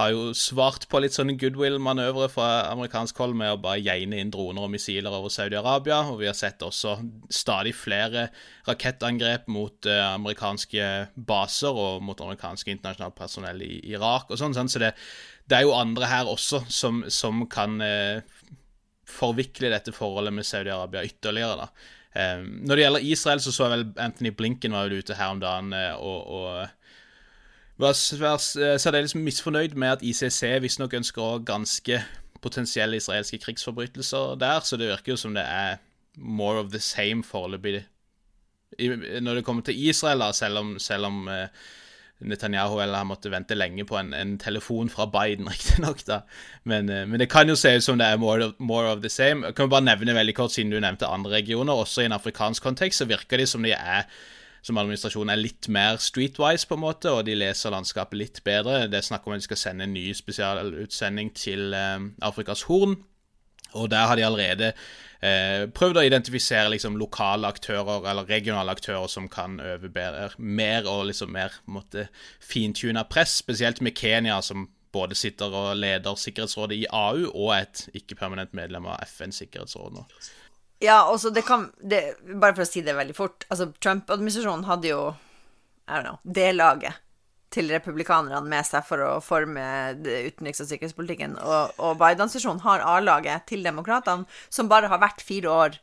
[0.00, 4.30] har jo svart på litt sånne goodwill-manøvre fra amerikansk hold med å bare geine inn
[4.32, 6.00] droner og missiler over Saudi-Arabia.
[6.12, 6.96] Og vi har sett også
[7.32, 8.28] stadig flere
[8.68, 10.88] rakettangrep mot eh, amerikanske
[11.28, 14.56] baser og mot amerikanske internasjonalt personell i Irak og sånn.
[14.56, 14.94] sånn så det,
[15.44, 18.40] det, er jo andre her også som, som kan uh,
[19.12, 21.66] forvikle dette forholdet med Saudi-Arabia ytterligere.
[21.66, 21.68] da.
[22.12, 25.32] Um, når det gjelder Israel, så så jeg vel Anthony Blinken var vel ute her
[25.32, 26.66] om dagen uh, og, og
[27.80, 27.96] var
[28.78, 32.02] særdeles misfornøyd med at ICC visstnok ønsker ganske
[32.42, 35.80] potensielle israelske krigsforbrytelser der, så det virker jo som det er
[36.16, 37.84] more of the same foreløpig
[39.20, 41.46] når det kommer til Israel, da, selv om, selv om uh,
[42.28, 46.02] Netanyahu eller han måtte vente lenge på en, en telefon fra Biden, riktignok.
[46.64, 49.00] Men, eh, men, det kan jo se ut som det er more of, more of,
[49.02, 49.46] the same.
[49.46, 52.62] Jeg kan bare nevne veldig kort, siden du nevnte andre regioner, også i en afrikansk
[52.62, 54.06] kontekst, så virker de som de er
[54.62, 58.84] som administrasjonen er litt mer streetwise, på en måte, og de leser landskapet litt bedre.
[58.86, 62.94] Det er snakk om at de skal sende en ny spesialutsending til um, Afrikas Horn,
[63.72, 64.70] og der har de allerede
[65.22, 70.88] eh, prøvd å identifisere liksom, lokale aktører eller regionale aktører som kan øve bedre, mer
[70.90, 72.08] og liksom mer måtte
[72.42, 77.66] fintune press, spesielt med Kenya, som både sitter og leder Sikkerhetsrådet i AU og er
[77.66, 80.04] et ikke-permanent medlem av FNs sikkerhetsråd nå.
[80.82, 83.46] Ja, også det kan det, Bare for å si det veldig fort.
[83.48, 85.00] altså Trump-administrasjonen hadde jo
[85.88, 86.98] I don't know, det laget
[87.52, 89.62] til republikanerne med seg for å forme
[90.00, 91.36] utenriks- og sikkerhetspolitikken.
[91.40, 95.78] Og, og Biden-administrasjonen har A-laget til demokratene, som bare har vært fire år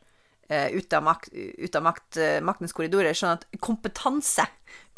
[0.50, 3.16] eh, ute av, makt, ut av makt, uh, maktens korridorer.
[3.16, 4.46] Sånn at kompetanse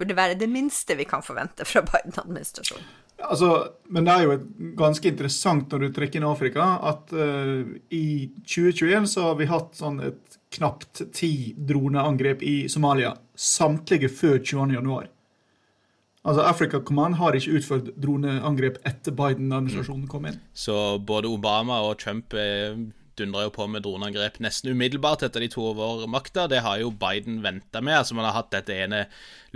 [0.01, 2.99] burde være det minste vi kan forvente fra Biden-administrasjonen.
[3.23, 3.49] Altså,
[3.95, 4.37] men det er jo
[4.75, 7.63] ganske interessant når du trekker inn Afrika, at uh,
[7.95, 13.15] i 2021 så har vi hatt sånn et knapt ti droneangrep i Somalia.
[13.39, 15.13] Samtlige før 22.1.
[16.23, 20.39] Altså, Africa Command har ikke utført droneangrep etter Biden-administrasjonen kom inn.
[20.55, 22.77] Så både Obama og Trump eh,
[23.19, 26.47] dundra jo på med droneangrep nesten umiddelbart etter de to over makta.
[26.51, 27.99] Det har jo Biden venta med.
[28.05, 29.05] Altså Man har hatt dette ene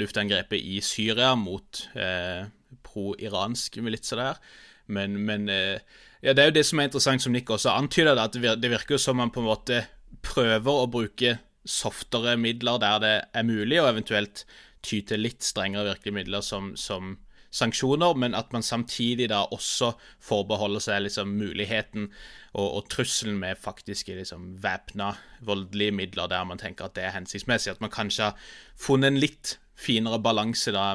[0.00, 2.50] luftangrepet i Syria mot eh,
[2.86, 4.42] pro-iransk militser der.
[4.90, 5.78] Men, men eh,
[6.18, 8.96] ja, det er jo det som er interessant, som Nick også antyder, at det virker
[8.96, 9.84] jo som man på en måte
[10.26, 14.44] prøver å bruke softere midler der det er mulig, og eventuelt
[14.86, 17.16] ty til litt strengere virkemidler som, som
[17.56, 22.08] sanksjoner, men at man samtidig da også forbeholder seg liksom muligheten
[22.54, 25.12] og, og trusselen med faktiske liksom væpna
[25.46, 27.72] voldelige midler der man tenker at det er hensiktsmessig.
[27.76, 30.92] At man kanskje har funnet en litt finere balanse da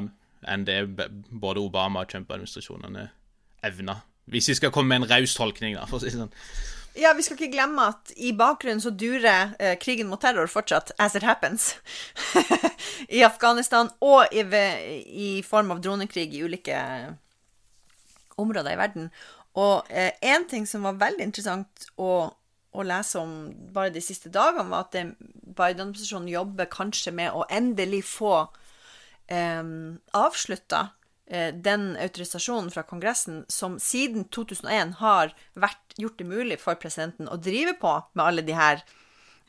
[0.50, 0.80] enn det
[1.30, 3.10] både Obama- og Trump-administrasjonene
[3.66, 4.00] evna.
[4.32, 6.34] Hvis vi skal komme med en raus tolkning, da, for å si det sånn.
[6.94, 10.92] Ja, vi skal ikke glemme at i bakgrunnen så durer eh, krigen mot terror fortsatt
[11.00, 11.76] as it happens.
[13.18, 14.44] I Afghanistan og i,
[15.08, 16.82] i, form av dronekrig i ulike
[18.42, 19.10] områder i verden.
[19.56, 22.28] Og én eh, ting som var veldig interessant å,
[22.72, 23.36] å, lese om
[23.72, 28.36] bare de siste dagene, var at Biden-administrasjonen jobber kanskje med å endelig få
[29.32, 29.64] eh,
[30.12, 31.01] avslutta Eh,
[31.32, 37.38] den autorisasjonen fra Kongressen som siden 2001 har vært, gjort det mulig for presidenten å
[37.40, 38.82] drive på med alle de her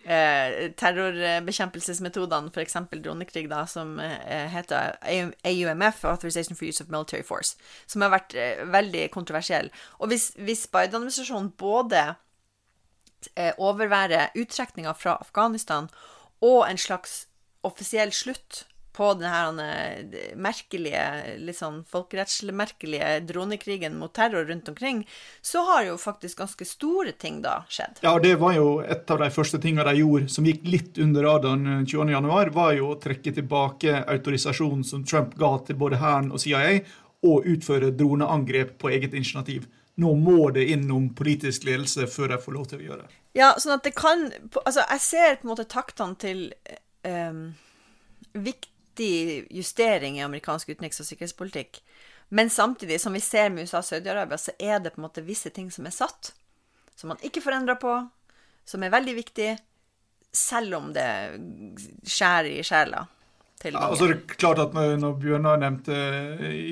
[0.05, 2.77] eh, terrorbekjempelsesmetodene, f.eks.
[2.93, 4.97] dronekrig, da, som eh, heter
[5.45, 7.57] AUMF, Authorization for Use of Military Force,
[7.87, 9.71] som har vært eh, veldig kontroversiell.
[9.99, 12.05] Og hvis, hvis Biden-administrasjonen både
[13.37, 15.91] eh, overværer uttrekninga fra Afghanistan
[16.43, 17.27] og en slags
[17.63, 21.03] offisiell slutt på den her merkelige,
[21.41, 25.03] litt sånn folkerettslig merkelige dronekrigen mot terror rundt omkring,
[25.41, 28.03] så har jo faktisk ganske store ting da skjedd.
[28.05, 31.29] Ja, det var jo et av de første tingene de gjorde som gikk litt under
[31.29, 36.43] radaren 20.1, var jo å trekke tilbake autorisasjonen som Trump ga til både Hæren og
[36.43, 36.83] CIA,
[37.23, 39.69] og utføre droneangrep på eget initiativ.
[40.03, 43.19] Nå må det innom politisk ledelse før de får lov til å gjøre det.
[43.39, 44.27] Ja, sånn at det kan
[44.65, 46.43] Altså, jeg ser på en måte taktene til
[47.07, 47.45] um,
[48.33, 51.83] viktig viktig justering i amerikansk utenriks- og sikkerhetspolitikk.
[52.29, 55.23] Men samtidig, som vi ser med USA og Saudi-Arabia, så er det på en måte
[55.23, 56.33] visse ting som er satt,
[56.97, 58.09] som man ikke får endra på,
[58.65, 59.59] som er veldig viktig,
[60.33, 61.09] selv om det
[62.09, 63.07] skjærer i sjela.
[63.63, 65.95] Ja, altså det er klart at Når Bjørnar nevnte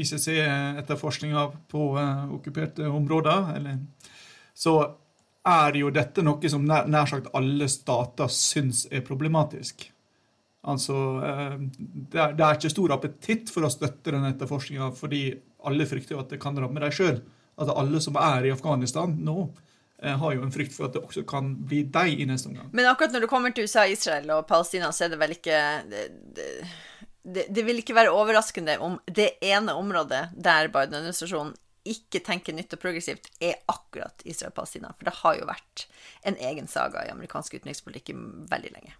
[0.00, 3.76] ICC-etterforskninga på uh, okkuperte områder, eller,
[4.54, 4.96] så
[5.46, 9.86] er jo dette noe som nær, nær sagt alle stater syns er problematisk.
[10.60, 10.94] Altså,
[11.24, 15.24] eh, det er, det er, ikke stor appetitt for å støtte den etterforskninga, fordi
[15.68, 17.22] alle frykter jo at det kan ramme dem sjøl.
[17.56, 19.46] Altså, alle som er i Afghanistan nå,
[20.02, 22.68] eh, har jo en frykt for at det også kan bli deg i neste omgang.
[22.76, 25.64] Men akkurat når det kommer til USA, Israel og Palestina, så er det vel ikke
[25.88, 26.06] det,
[27.24, 31.56] det, det vil ikke være overraskende om det ene området der Biden-administrasjonen
[31.88, 34.92] ikke tenker nytt og progressivt, er akkurat Israel-Palestina.
[34.98, 35.86] For det har jo vært
[36.28, 38.12] en egen saga i amerikansk utenrikspolitikk
[38.52, 38.98] veldig lenge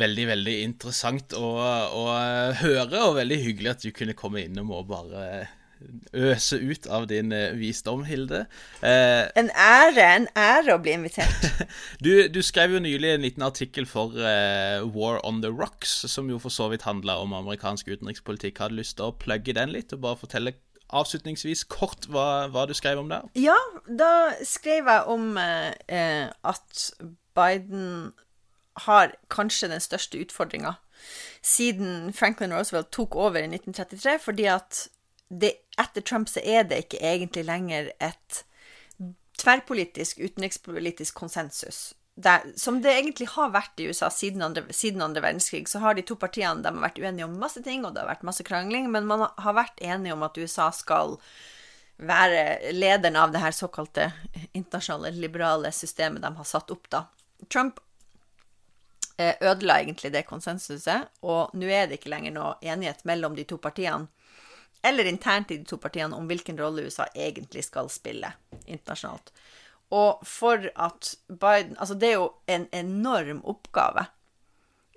[0.00, 1.52] veldig, veldig interessant å,
[1.96, 2.08] å,
[2.62, 5.46] høre, og veldig hyggelig at du kunne komme innom og bare
[6.16, 8.46] øse ut av din eh, visdom, Hilde.
[8.80, 11.66] Eh, en ære, en ære å bli invitert.
[12.04, 16.30] du, du, skrev jo nylig en liten artikkel for eh, War on the Rocks, som
[16.32, 18.62] jo for så vidt handla om amerikansk utenrikspolitikk.
[18.64, 20.56] Hadde lyst til å plugge den litt, og bare fortelle
[20.96, 23.26] avslutningsvis kort hva, hva, du skrev om der?
[23.38, 23.56] Ja,
[23.88, 26.86] da skrev jeg om eh, at
[27.36, 28.14] Biden
[28.84, 30.76] har kanskje den største utfordringa
[31.42, 34.86] siden Franklin Roosevelt tok over i 1933, fordi at
[35.28, 38.42] det, etter Trump så er det ikke egentlig lenger et
[39.38, 41.94] tverrpolitisk utenrikspolitisk konsensus.
[42.16, 45.94] Der, som det egentlig har vært i USA siden andre, siden andre, verdenskrig, så har
[45.94, 48.46] de to partiene de har vært uenige om masse ting, og det har vært masse
[48.46, 51.18] krangling, men man har vært enige om at USA skal
[51.96, 54.10] være lederen av det her såkalte
[54.52, 57.04] internasjonale liberale systemet de har satt opp, da.
[57.52, 57.80] Trump
[59.18, 63.56] ødela egentlig det konsensuset, og nå er det ikke lenger noe enighet mellom de to
[63.62, 64.08] partiene,
[64.84, 68.30] eller internt i de to partiene, om hvilken rolle USA egentlig skal spille
[68.66, 69.32] internasjonalt.
[69.94, 74.06] Og for at Biden Altså, det er jo en enorm oppgave,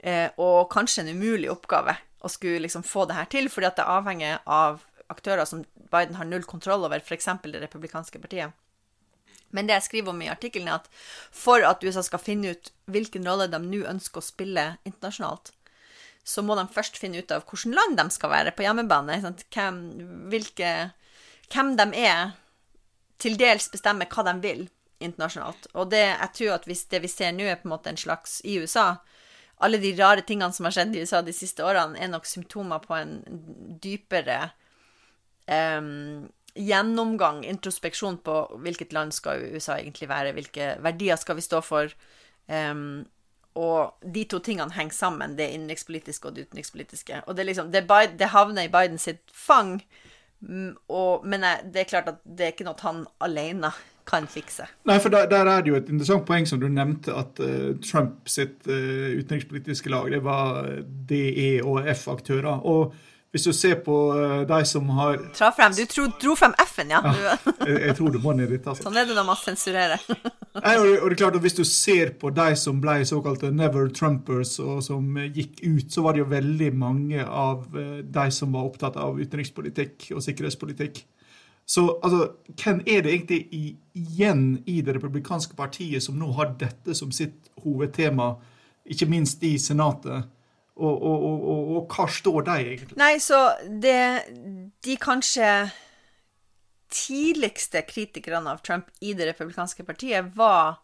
[0.04, 3.78] eh, og kanskje en umulig oppgave, å skulle liksom få det her til, fordi at
[3.80, 7.30] det avhenger av aktører som Biden har null kontroll over, f.eks.
[7.44, 8.52] det republikanske partiet.
[9.56, 10.90] Men det jeg skriver om i artikkelen, er at
[11.34, 15.54] for at USA skal finne ut hvilken rolle de nå ønsker å spille internasjonalt,
[16.24, 19.18] så må de først finne ut av hvilket land de skal være på hjemmebane.
[19.50, 19.80] Hvem,
[20.30, 20.74] hvilke,
[21.50, 22.36] hvem de er,
[23.20, 24.68] til dels bestemmer hva de vil
[25.04, 25.70] internasjonalt.
[25.76, 28.00] Og det, jeg tror at hvis det vi ser nå, er på en måte en
[28.00, 29.00] slags i USA
[29.60, 32.80] Alle de rare tingene som har skjedd i USA de siste årene, er nok symptomer
[32.80, 33.18] på en
[33.84, 34.54] dypere
[35.52, 36.30] um,
[36.60, 41.94] gjennomgang, introspeksjon på hvilket land skal USA egentlig være, hvilke verdier skal vi stå for.
[42.48, 43.06] Um,
[43.60, 47.24] og de to tingene henger sammen, det innenrikspolitiske og det utenrikspolitiske.
[47.28, 47.86] Og det, liksom, det,
[48.20, 49.80] det havner i Biden sitt fang,
[50.40, 53.74] mm, og, men det er klart at det er ikke noe han alene
[54.10, 54.66] kan fikse.
[54.90, 57.76] Nei, for der, der, er det jo et interessant poeng som du nevnte, at uh,
[57.86, 60.66] Trump sitt uh, utenrikspolitiske lag det var
[61.10, 62.66] DE og F-aktører.
[62.66, 62.96] og
[63.30, 67.02] hvis du ser på uh, de som har frem, Du tro, dro frem F-en, ja.
[67.06, 67.36] ja
[67.68, 68.66] jeg, jeg, tror du må ned dit.
[68.66, 68.88] Altså.
[68.88, 70.02] Sånn er det når man sensurerer.
[70.64, 73.52] Nei, og, og, det er klart at Hvis du ser på de som ble såkalte
[73.54, 78.26] never Trumpers, og som gikk ut, så var det jo veldig mange av uh, de
[78.34, 81.04] som var opptatt av utenrikspolitikk og sikkerhetspolitikk.
[81.70, 83.64] Så altså, hvem er det egentlig i,
[83.94, 88.32] igjen i det republikanske partiet som nå har dette som sitt hovedtema,
[88.90, 90.26] ikke minst i Senatet?
[90.80, 92.98] Og, og, og, og, hva står de egentlig?
[93.00, 93.40] Nei, så
[93.84, 94.00] det
[94.86, 95.50] De kanskje
[96.90, 100.80] tidligste kritikerne av Trump i det republikanske partiet var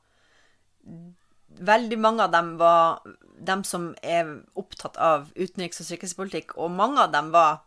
[1.56, 3.00] Veldig mange av dem var
[3.39, 4.28] dem som er
[4.60, 7.62] opptatt av utenriks- og sikkerhetspolitikk, og mange av dem var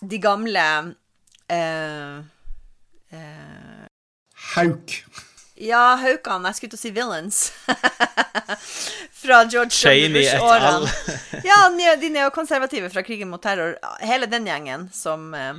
[0.00, 0.64] de gamle
[1.52, 2.16] eh,
[3.12, 3.84] eh,
[4.54, 4.96] Hauk.
[5.60, 7.38] Ja, Haukan, Jeg skulle til å si villains.
[9.22, 10.22] fra George W.
[10.22, 10.86] et al.
[11.50, 13.74] ja, de neokonservative fra krigen mot terror.
[14.00, 15.58] Hele den gjengen som eh,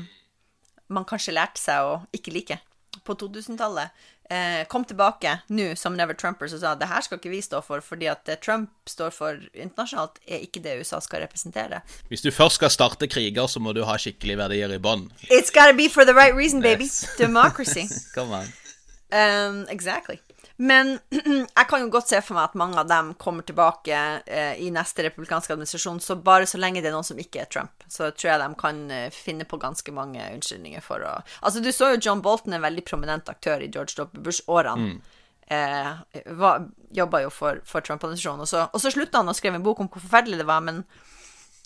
[0.88, 2.60] man kanskje lærte seg å ikke like
[3.04, 3.92] på 2000-tallet.
[4.30, 7.64] Eh, kom tilbake nå som Never Trumpers og sa det her skal ikke vi stå
[7.66, 11.82] for, fordi at det Trump står for internasjonalt, er ikke det USA skal representere.
[12.14, 15.10] Hvis du først skal starte kriger, så må du ha skikkelige verdier i bånn.
[15.28, 16.86] It's gotta be for the right reason, baby.
[16.86, 17.10] Yes.
[17.18, 17.90] Democracy.
[18.16, 18.54] Come on.
[19.10, 20.20] Um, exactly.
[20.62, 21.00] Men
[21.58, 24.68] jeg kan jo godt se for meg at mange av dem kommer tilbake eh, i
[24.76, 28.10] neste republikanske administrasjon, så bare så lenge det er noen som ikke er Trump, så
[28.12, 31.94] tror jeg de kan eh, finne på ganske mange unnskyldninger for å Altså, du så
[31.94, 34.20] jo John Bolton, en veldig prominent aktør i George W.
[34.26, 34.90] Bush-årene.
[34.90, 35.16] Mm.
[35.50, 36.68] Eh,
[37.00, 39.88] Jobba jo for, for Trump-administrasjonen, og, og, så slutta han å skrive en bok om
[39.88, 40.84] hvor forferdelig det var, men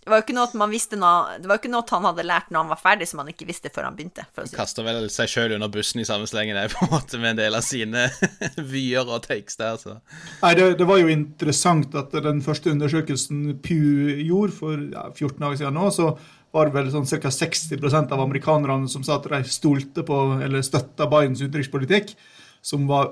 [0.03, 2.07] det var jo ikke noe at man visste noe Det var jo ikke noe han
[2.09, 4.25] hadde lært når han var ferdig, som han ikke visste før han begynte.
[4.35, 4.57] For å si.
[4.57, 7.55] Kaster vel seg sjøl under bussen i samme slengen på en måte med en del
[7.55, 8.09] av sine
[8.73, 9.97] vyer og takes der, så.
[10.41, 15.39] Nei, det, det, var jo interessant at den første undersøkelsen Pew gjorde for ja, 14
[15.39, 16.11] dager siden nå, så
[16.53, 17.31] var det vel sånn ca.
[17.33, 22.13] 60% av amerikanerne som sa at de stolte på eller støtta Bidens utenrikspolitikk
[22.63, 23.09] som var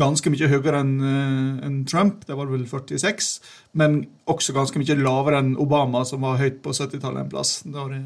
[0.00, 3.26] ganske mye høyere enn eh, en Trump, det var vel 46,
[3.76, 3.98] men
[4.32, 7.58] også ganske mye lavere enn Obama, som var høyt på 70-tallet en plass.
[7.68, 8.00] Da det,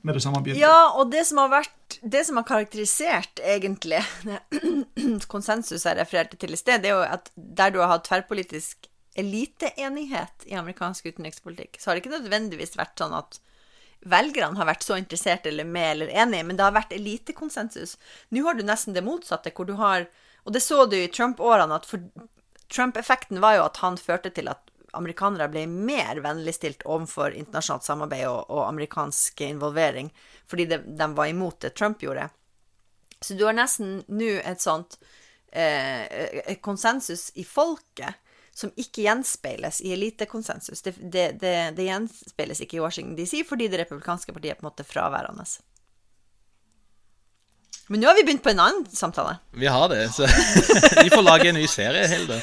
[0.00, 0.62] med det samme begynte.
[0.64, 4.00] Ja, og det som har vært, det som har karakterisert egentlig
[5.34, 8.88] konsensus jeg refererte til i sted, det er jo at der du har hatt tverrpolitisk
[9.20, 13.36] eliteenighet i amerikansk utenrikspolitikk, så har det ikke nødvendigvis vært sånn at
[14.08, 17.96] velgerne har vært så interessert eller med eller enig, men det har vært elitekonsensus.
[18.34, 20.08] Nå har du nesten det motsatte, hvor du har
[20.42, 21.86] Og det så du i Trump-årene, at
[22.66, 28.26] Trump-effekten var jo at han førte til at amerikanere ble mer vennligstilt overfor internasjonalt samarbeid
[28.26, 30.10] og, og amerikansk involvering,
[30.50, 32.26] fordi de, de var imot det Trump gjorde.
[33.22, 34.98] Så du har nesten nå et sånt
[35.52, 36.02] eh,
[36.42, 38.18] et konsensus i folket
[38.54, 40.82] som ikke gjenspeiles i elitekonsensus.
[40.82, 44.66] Det, det, det, det, gjenspeiles ikke i Washington DC fordi det republikanske partiet er på
[44.66, 45.46] en måte fraværende.
[47.88, 49.38] Men nå har vi begynt på en annen samtale.
[49.58, 50.04] Vi har det.
[50.14, 50.28] så
[51.02, 52.38] Vi får lage en ny serie, Hilde.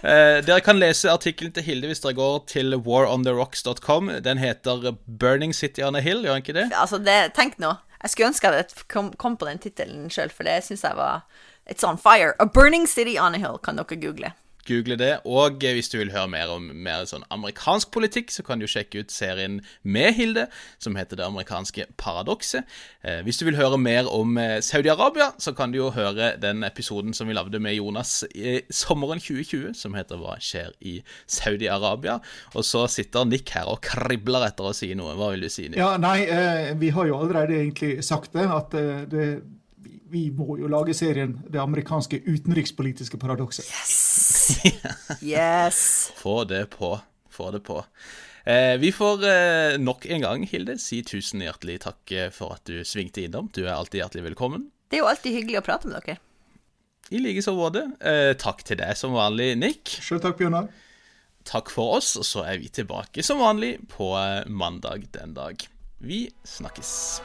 [0.00, 4.10] Eh, dere kan lese artikkelen til Hilde hvis dere går til warontherocks.com.
[4.24, 6.70] Den heter 'Burning City on a Hill', gjør den ikke det?
[6.72, 7.74] Altså, det, Tenk nå.
[8.02, 11.26] Jeg skulle ønske jeg kom, kom på den tittelen sjøl, for det syns jeg var
[11.70, 12.32] It's on fire.
[12.40, 14.32] A burning city on a hill, kan dere google.
[14.68, 15.12] Google det.
[15.28, 19.04] Og hvis du vil høre mer om mer sånn amerikansk politikk, så kan du sjekke
[19.04, 20.46] ut serien med Hilde,
[20.78, 22.68] som heter Det amerikanske paradokset.
[23.02, 26.64] Eh, hvis du vil høre mer om eh, Saudi-Arabia, så kan du jo høre den
[26.66, 32.18] episoden som vi lagde med Jonas i sommeren 2020, som heter Hva skjer i Saudi-Arabia?
[32.54, 35.16] Og så sitter Nick her og kribler etter å si noe.
[35.18, 35.80] Hva vil du si, Nick?
[35.80, 38.76] Ja, nei, eh, vi har jo allerede egentlig sagt det, at
[39.10, 39.30] det
[40.10, 43.68] vi må jo lage serien 'Det amerikanske utenrikspolitiske paradokset'.
[43.70, 44.60] Yes!
[45.22, 46.12] yes.
[46.16, 46.98] Få det på.
[47.30, 47.84] Få det på.
[48.44, 52.64] Eh, vi får eh, nok en gang, Hilde, si tusen hjertelig takk eh, for at
[52.66, 53.50] du svingte innom.
[53.54, 54.70] Du er alltid hjertelig velkommen.
[54.90, 56.18] Det er jo alltid hyggelig å prate med dere.
[57.10, 57.84] I like så måte.
[58.00, 59.98] Eh, takk til deg som vanlig, Nick.
[60.02, 60.70] Sjøl takk, Bjørnar.
[61.48, 65.66] Takk for oss, og så er vi tilbake som vanlig på eh, mandag den dag.
[65.98, 67.20] Vi snakkes.